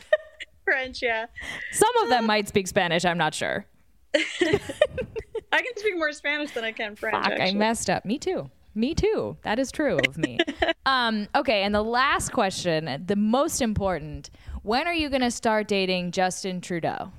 [0.64, 1.26] French, yeah.
[1.72, 3.04] Some of them might speak Spanish.
[3.04, 3.66] I'm not sure.
[4.14, 7.24] I can speak more Spanish than I can French.
[7.24, 8.04] Fuck, I messed up.
[8.04, 8.50] Me too.
[8.74, 9.36] Me too.
[9.42, 10.38] That is true of me.
[10.86, 14.30] um, okay, and the last question, the most important.
[14.62, 17.11] When are you going to start dating Justin Trudeau?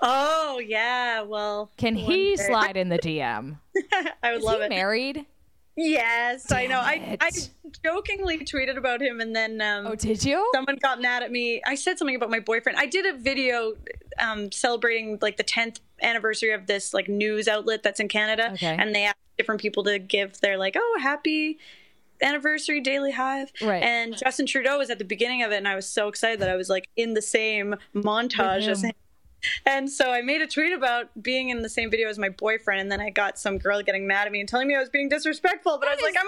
[0.00, 1.22] Oh yeah.
[1.22, 2.42] Well, Can he day.
[2.46, 3.58] slide in the DM?
[4.22, 4.68] I would Is love he it.
[4.70, 5.26] married?
[5.78, 6.78] Yes, I know.
[6.80, 7.18] I.
[7.20, 7.30] I
[7.84, 10.50] jokingly tweeted about him, and then um, Oh, did you?
[10.54, 11.60] someone got mad at me.
[11.66, 12.78] I said something about my boyfriend.
[12.78, 13.74] I did a video
[14.18, 18.74] um, celebrating like the 10th anniversary of this like news outlet that's in Canada, Okay.
[18.78, 21.58] and they asked different people to give their like, oh, happy
[22.22, 23.52] anniversary Daily Hive.
[23.60, 23.82] Right.
[23.82, 26.48] And Justin Trudeau was at the beginning of it, and I was so excited that
[26.48, 28.92] I was like in the same montage as him.
[29.64, 32.80] And so I made a tweet about being in the same video as my boyfriend,
[32.80, 34.88] and then I got some girl getting mad at me and telling me I was
[34.90, 35.78] being disrespectful.
[35.78, 36.26] But I was like, I'm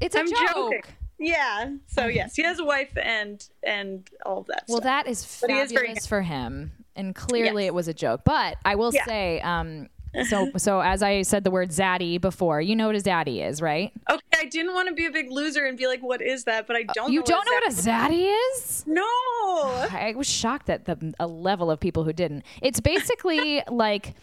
[0.00, 0.38] It's a I'm joke.
[0.54, 0.82] joking.
[1.18, 1.70] yeah.
[1.86, 4.64] So yes, he has a wife and and all of that.
[4.68, 4.84] Well, stuff.
[5.04, 7.68] that is he is fabulous for him, and clearly Yes.
[7.70, 8.22] it was a joke.
[8.24, 9.04] But I will Yeah.
[9.06, 9.88] say, um,
[10.24, 13.60] so so as I said the word zaddy before, you know what a zaddy is,
[13.62, 13.92] right?
[14.10, 16.66] Okay, I didn't want to be a big loser and be like, "What is that?"
[16.66, 17.12] But I don't.
[17.12, 18.84] you know don't know what a zaddy is?
[18.86, 19.02] No.
[19.90, 22.44] I was shocked at the a level of people who didn't.
[22.62, 24.14] It's basically like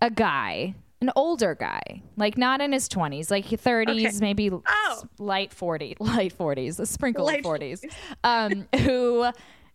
[0.00, 4.16] a guy, an older guy, like not in his twenties, like thirties, Okay.
[4.20, 5.02] maybe Oh.
[5.18, 7.84] light forty, light forties, a sprinkle Light of forties,
[8.24, 9.26] um, who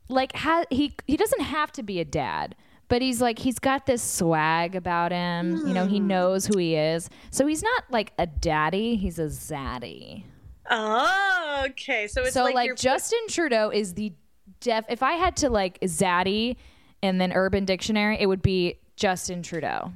[0.09, 2.55] like ha- he he doesn't have to be a dad.
[2.89, 5.57] But he's like he's got this swag about him.
[5.67, 6.07] You know, he Hmm.
[6.07, 7.09] knows who he is.
[7.31, 10.23] So he's not like a daddy, he's a zaddy.
[10.69, 12.07] Oh, okay.
[12.07, 14.13] So it's So like, like, Justin Trudeau is the
[14.59, 14.85] def.
[14.89, 16.55] If I had to like zaddy
[17.01, 19.91] and then Urban Dictionary, it would be Justin Trudeau.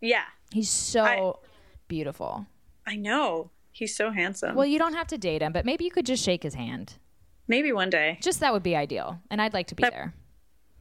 [0.00, 0.24] yeah.
[0.50, 1.32] He's so I-
[1.88, 2.46] beautiful.
[2.86, 3.50] I know.
[3.70, 4.54] He's so handsome.
[4.56, 6.94] Well, you don't have to date him, but maybe you could just shake his hand.
[7.46, 8.18] Maybe one day.
[8.22, 10.14] Just that would be ideal, and I'd like to be there.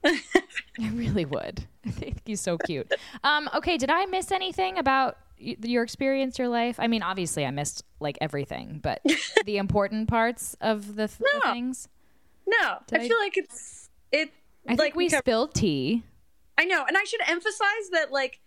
[0.05, 1.65] I really would.
[1.85, 2.91] I think he's so cute.
[3.23, 6.75] Um, okay, did I miss anything about y- your experience, your life?
[6.79, 9.01] I mean, obviously, I missed like everything, but
[9.45, 11.87] the important parts of the, th- the things.
[12.45, 14.31] No, I, I- feel like it's it.
[14.67, 16.03] I like think we covered- spilled tea.
[16.57, 18.39] I know, and I should emphasize that like.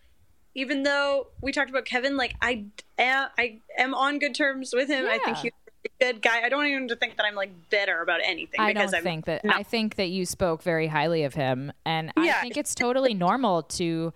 [0.57, 2.65] Even though we talked about Kevin, like I
[2.99, 5.07] am, I am on good terms with him.
[5.07, 5.43] I think Yeah.
[5.43, 5.53] he's
[6.01, 6.43] good guy.
[6.43, 8.61] I don't even to think that I'm like bitter about anything.
[8.61, 9.45] I because don't I'm, think that.
[9.45, 9.53] no.
[9.55, 13.63] I think that you spoke very highly of him, and I think it's totally normal
[13.63, 14.13] to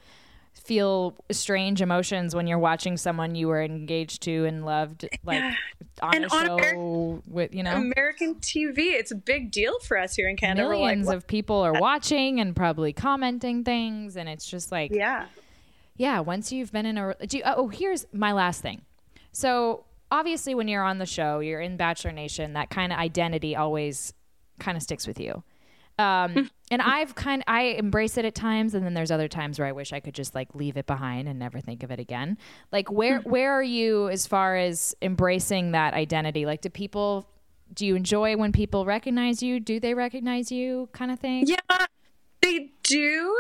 [0.55, 5.43] feel strange emotions when you're watching someone you were engaged to and loved, like
[6.01, 8.93] on And a on show with you know American TV.
[8.93, 10.67] It's a big deal for us here in Canada.
[10.67, 14.93] We're like, millions of people are watching and probably commenting things, and it's just like
[14.93, 15.27] yeah,
[15.97, 18.83] yeah, once you've been in a do you, oh, here's my last thing.
[19.33, 22.55] So obviously, when you're on the show, you're in Bachelor Nation.
[22.55, 24.13] That kind of identity always
[24.59, 25.43] kind of sticks with you.
[25.99, 29.69] Um, and I've kind I embrace it at times, and then there's other times where
[29.69, 32.39] I wish I could just like leave it behind and never think of it again.
[32.73, 36.47] Like where where are you as far as embracing that identity?
[36.47, 37.29] Like, do people
[37.73, 39.61] do you enjoy when people recognize you?
[39.61, 40.89] Do they recognize you?
[40.93, 41.47] Kind of thing.
[41.47, 41.87] yeah,
[42.43, 43.37] they do.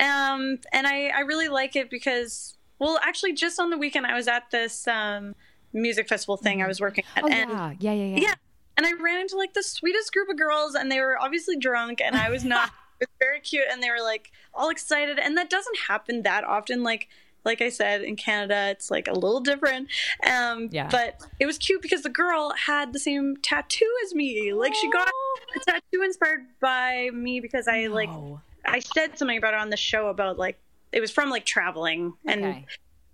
[0.00, 4.14] Um, and I I really like it because well, actually, just on the weekend I
[4.14, 5.34] was at this um
[5.72, 8.20] music festival thing I was working at, Oh and yeah, yeah, yeah, yeah.
[8.22, 8.34] yeah.
[8.76, 12.00] And i ran into like the sweetest group of girls and they were obviously drunk
[12.02, 12.70] and i was not.
[13.00, 16.44] It was very cute and they were like all excited and that doesn't happen that
[16.44, 16.84] often.
[16.84, 17.08] Like
[17.44, 19.88] like i said in canada it's like a little different.
[20.24, 20.88] Um Yeah.
[20.88, 24.52] but it was cute because the girl had the same tattoo as me.
[24.52, 29.36] Like she got a tattoo inspired by me because i like Oh, i said something
[29.36, 30.60] about it on the show about like
[30.92, 32.12] it was from like traveling.
[32.24, 32.66] And okay.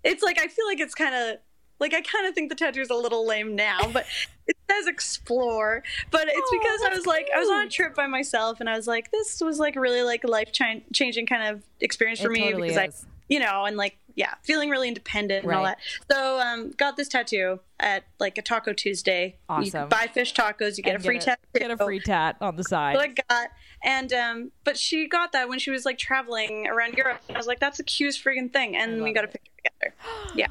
[0.03, 1.37] it's like I feel like it's kind of
[1.79, 4.05] like I kind of think the tattoo's a little lame now, but
[4.47, 5.83] it says explore.
[6.11, 8.69] But it's Oh, because I was like I was on a trip by myself, and
[8.69, 12.33] I was like, this was like really like life changing kind of experience for It
[12.33, 13.05] me totally because is.
[13.05, 15.77] I, you know, and like yeah, feeling really independent and all that.
[16.11, 19.37] So um, got this tattoo at like a Taco Tuesday.
[19.49, 19.87] You Awesome.
[19.87, 21.59] buy fish tacos, you get And a free get tattoo.
[21.59, 22.97] Get a free tat on the side.
[22.97, 23.49] So I got,
[23.81, 27.21] and um, but she got that when she was like traveling around Europe.
[27.29, 29.33] I was like, that's the cutest freaking thing, and we got a it.
[29.33, 29.95] picture together.
[30.35, 30.47] Yeah,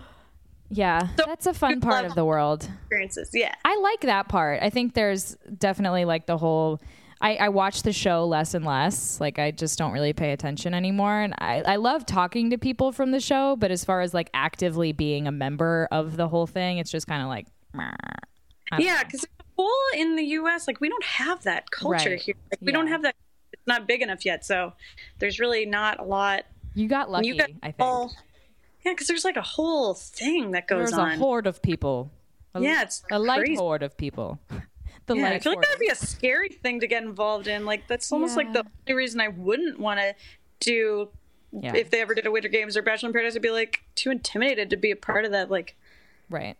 [0.71, 2.69] yeah, So- that's a fun part of the world.
[2.81, 3.31] experiences.
[3.33, 3.55] Yeah.
[3.65, 4.63] I like that part.
[4.63, 6.81] I think there's definitely like the whole.
[7.21, 9.21] I, I watch the show less and less.
[9.21, 11.21] Like I just don't really pay attention anymore.
[11.21, 14.31] And I, I love talking to people from the show, but as far as like
[14.35, 17.47] actively being a member of the whole thing, it's just kind of like.
[17.75, 17.91] meh.
[18.71, 19.25] I don't Yeah, because
[19.57, 22.21] whole in the U.S., like we don't have that culture Right.
[22.21, 22.35] here.
[22.53, 23.17] Like, we don't have that.
[23.53, 24.75] It's not big enough yet, so
[25.19, 26.45] there's really not a lot.
[26.75, 27.27] you got lucky.
[27.29, 28.13] you got I think all,
[28.89, 31.09] yeah, because there's like a whole thing that goes there's on.
[31.09, 32.11] There's a horde of people.
[32.55, 34.39] A, Yeah, it's a light horde of people.
[35.07, 37.65] the yeah, I feel like that'd be a scary thing to get involved in.
[37.65, 40.15] Like that's almost like the only reason I wouldn't want to
[40.61, 41.09] do
[41.53, 41.75] Yeah.
[41.75, 43.37] if they ever did a Winter Games or Bachelor in Paradise.
[43.37, 45.77] I'd be like too intimidated to be a part of that like
[46.31, 46.57] right.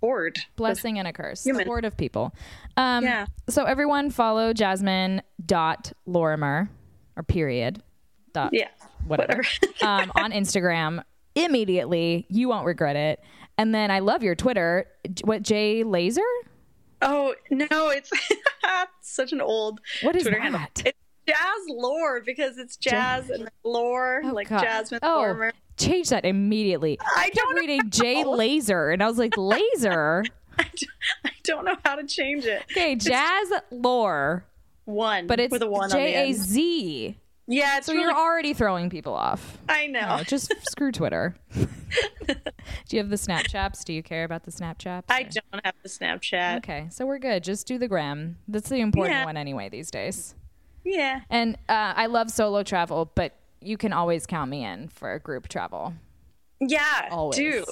[0.00, 0.38] horde.
[0.56, 1.44] blessing and a curse.
[1.44, 1.62] Human.
[1.62, 2.34] A horde of people.
[2.76, 3.26] Um, Yeah.
[3.48, 6.68] So everyone follow Jasmine dot Lorimer
[7.16, 7.82] or period
[8.32, 8.68] dot Yeah,
[9.06, 9.42] whatever,
[9.82, 11.02] um, on Instagram
[11.34, 12.26] immediately.
[12.28, 13.20] You won't regret it.
[13.58, 14.86] And then I love your Twitter.
[15.24, 16.22] What Jay Laser?
[17.02, 18.10] Oh no, it's
[19.02, 20.42] such an old What is Twitter that?
[20.42, 20.60] handle.
[20.84, 24.62] It's Jazz Lore because it's jazz and lore, Oh, like God.
[24.62, 26.98] Jasmine Oh, change that immediately.
[27.16, 30.22] I kept don't know reading Jay Laser, and I was like, Laser.
[30.58, 30.64] I
[31.44, 32.62] don't- know how to change it.
[32.70, 34.44] Okay, Jazz Lore,
[34.84, 36.32] One, but it's with a one on the J A.
[36.34, 37.18] Z.
[37.46, 39.58] Yeah, it's So really, you're already throwing people off.
[39.68, 40.16] I know.
[40.16, 41.34] No, just screw Twitter.
[41.54, 41.66] Do
[42.90, 43.84] you have the Snapchats?
[43.84, 45.04] Do you care about the Snapchats?
[45.08, 46.58] I don't have the Snapchat.
[46.58, 47.44] Okay, so we're good.
[47.44, 48.38] Just do the gram.
[48.48, 49.24] That's the important Yeah.
[49.26, 50.34] one anyway these days.
[50.84, 51.20] Yeah.
[51.30, 55.48] And uh, I love solo travel, but you can always count me in for group
[55.48, 55.94] travel.
[56.60, 57.36] Yeah, Always.
[57.36, 57.64] do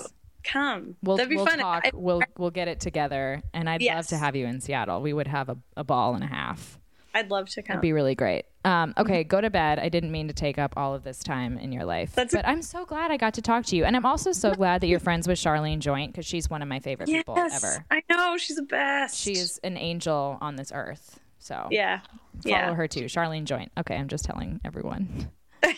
[0.45, 0.97] come.
[1.03, 1.59] We'll, That'd be we'll fun.
[1.61, 1.85] talk.
[1.87, 5.01] I- we'll we'll get it together, and I'd love to have you in Seattle.
[5.01, 6.79] We would have a, a ball and a half.
[7.15, 7.75] I'd love to come.
[7.75, 8.47] It'd be really great.
[8.65, 9.79] Um, okay, go to bed.
[9.79, 12.47] I didn't mean to take up all of this time in your life, That's but
[12.47, 14.87] I'm so glad I got to talk to you, and I'm also so glad that
[14.87, 17.85] you're friends with Charlene Joint because she's one of my favorite yes, people ever.
[17.91, 19.19] I know she's the best.
[19.19, 21.19] She is an angel on this earth.
[21.39, 22.01] So Yeah,
[22.43, 22.75] follow yeah.
[22.75, 23.73] her too, Charlene Joint.
[23.77, 25.29] Okay, I'm just telling everyone.
[25.65, 25.75] I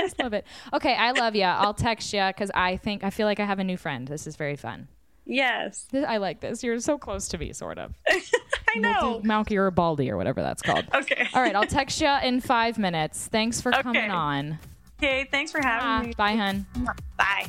[0.00, 0.44] just love it.
[0.72, 1.44] Okay, I love you.
[1.44, 4.08] I'll text you because I think I feel like I have a new friend.
[4.08, 4.88] This is very fun.
[5.26, 6.62] Yes, This- I like this.
[6.62, 7.94] You're so close to me, sort of.
[8.10, 9.20] I know.
[9.24, 10.86] Malky or Baldy or whatever that's called.
[10.94, 11.26] Okay.
[11.32, 13.26] All right, I'll text you in five minutes.
[13.28, 14.58] Thanks for coming on.
[14.98, 16.14] Okay, thanks for having Ah, me.
[16.16, 16.66] bye, hun.
[17.16, 17.46] Bye.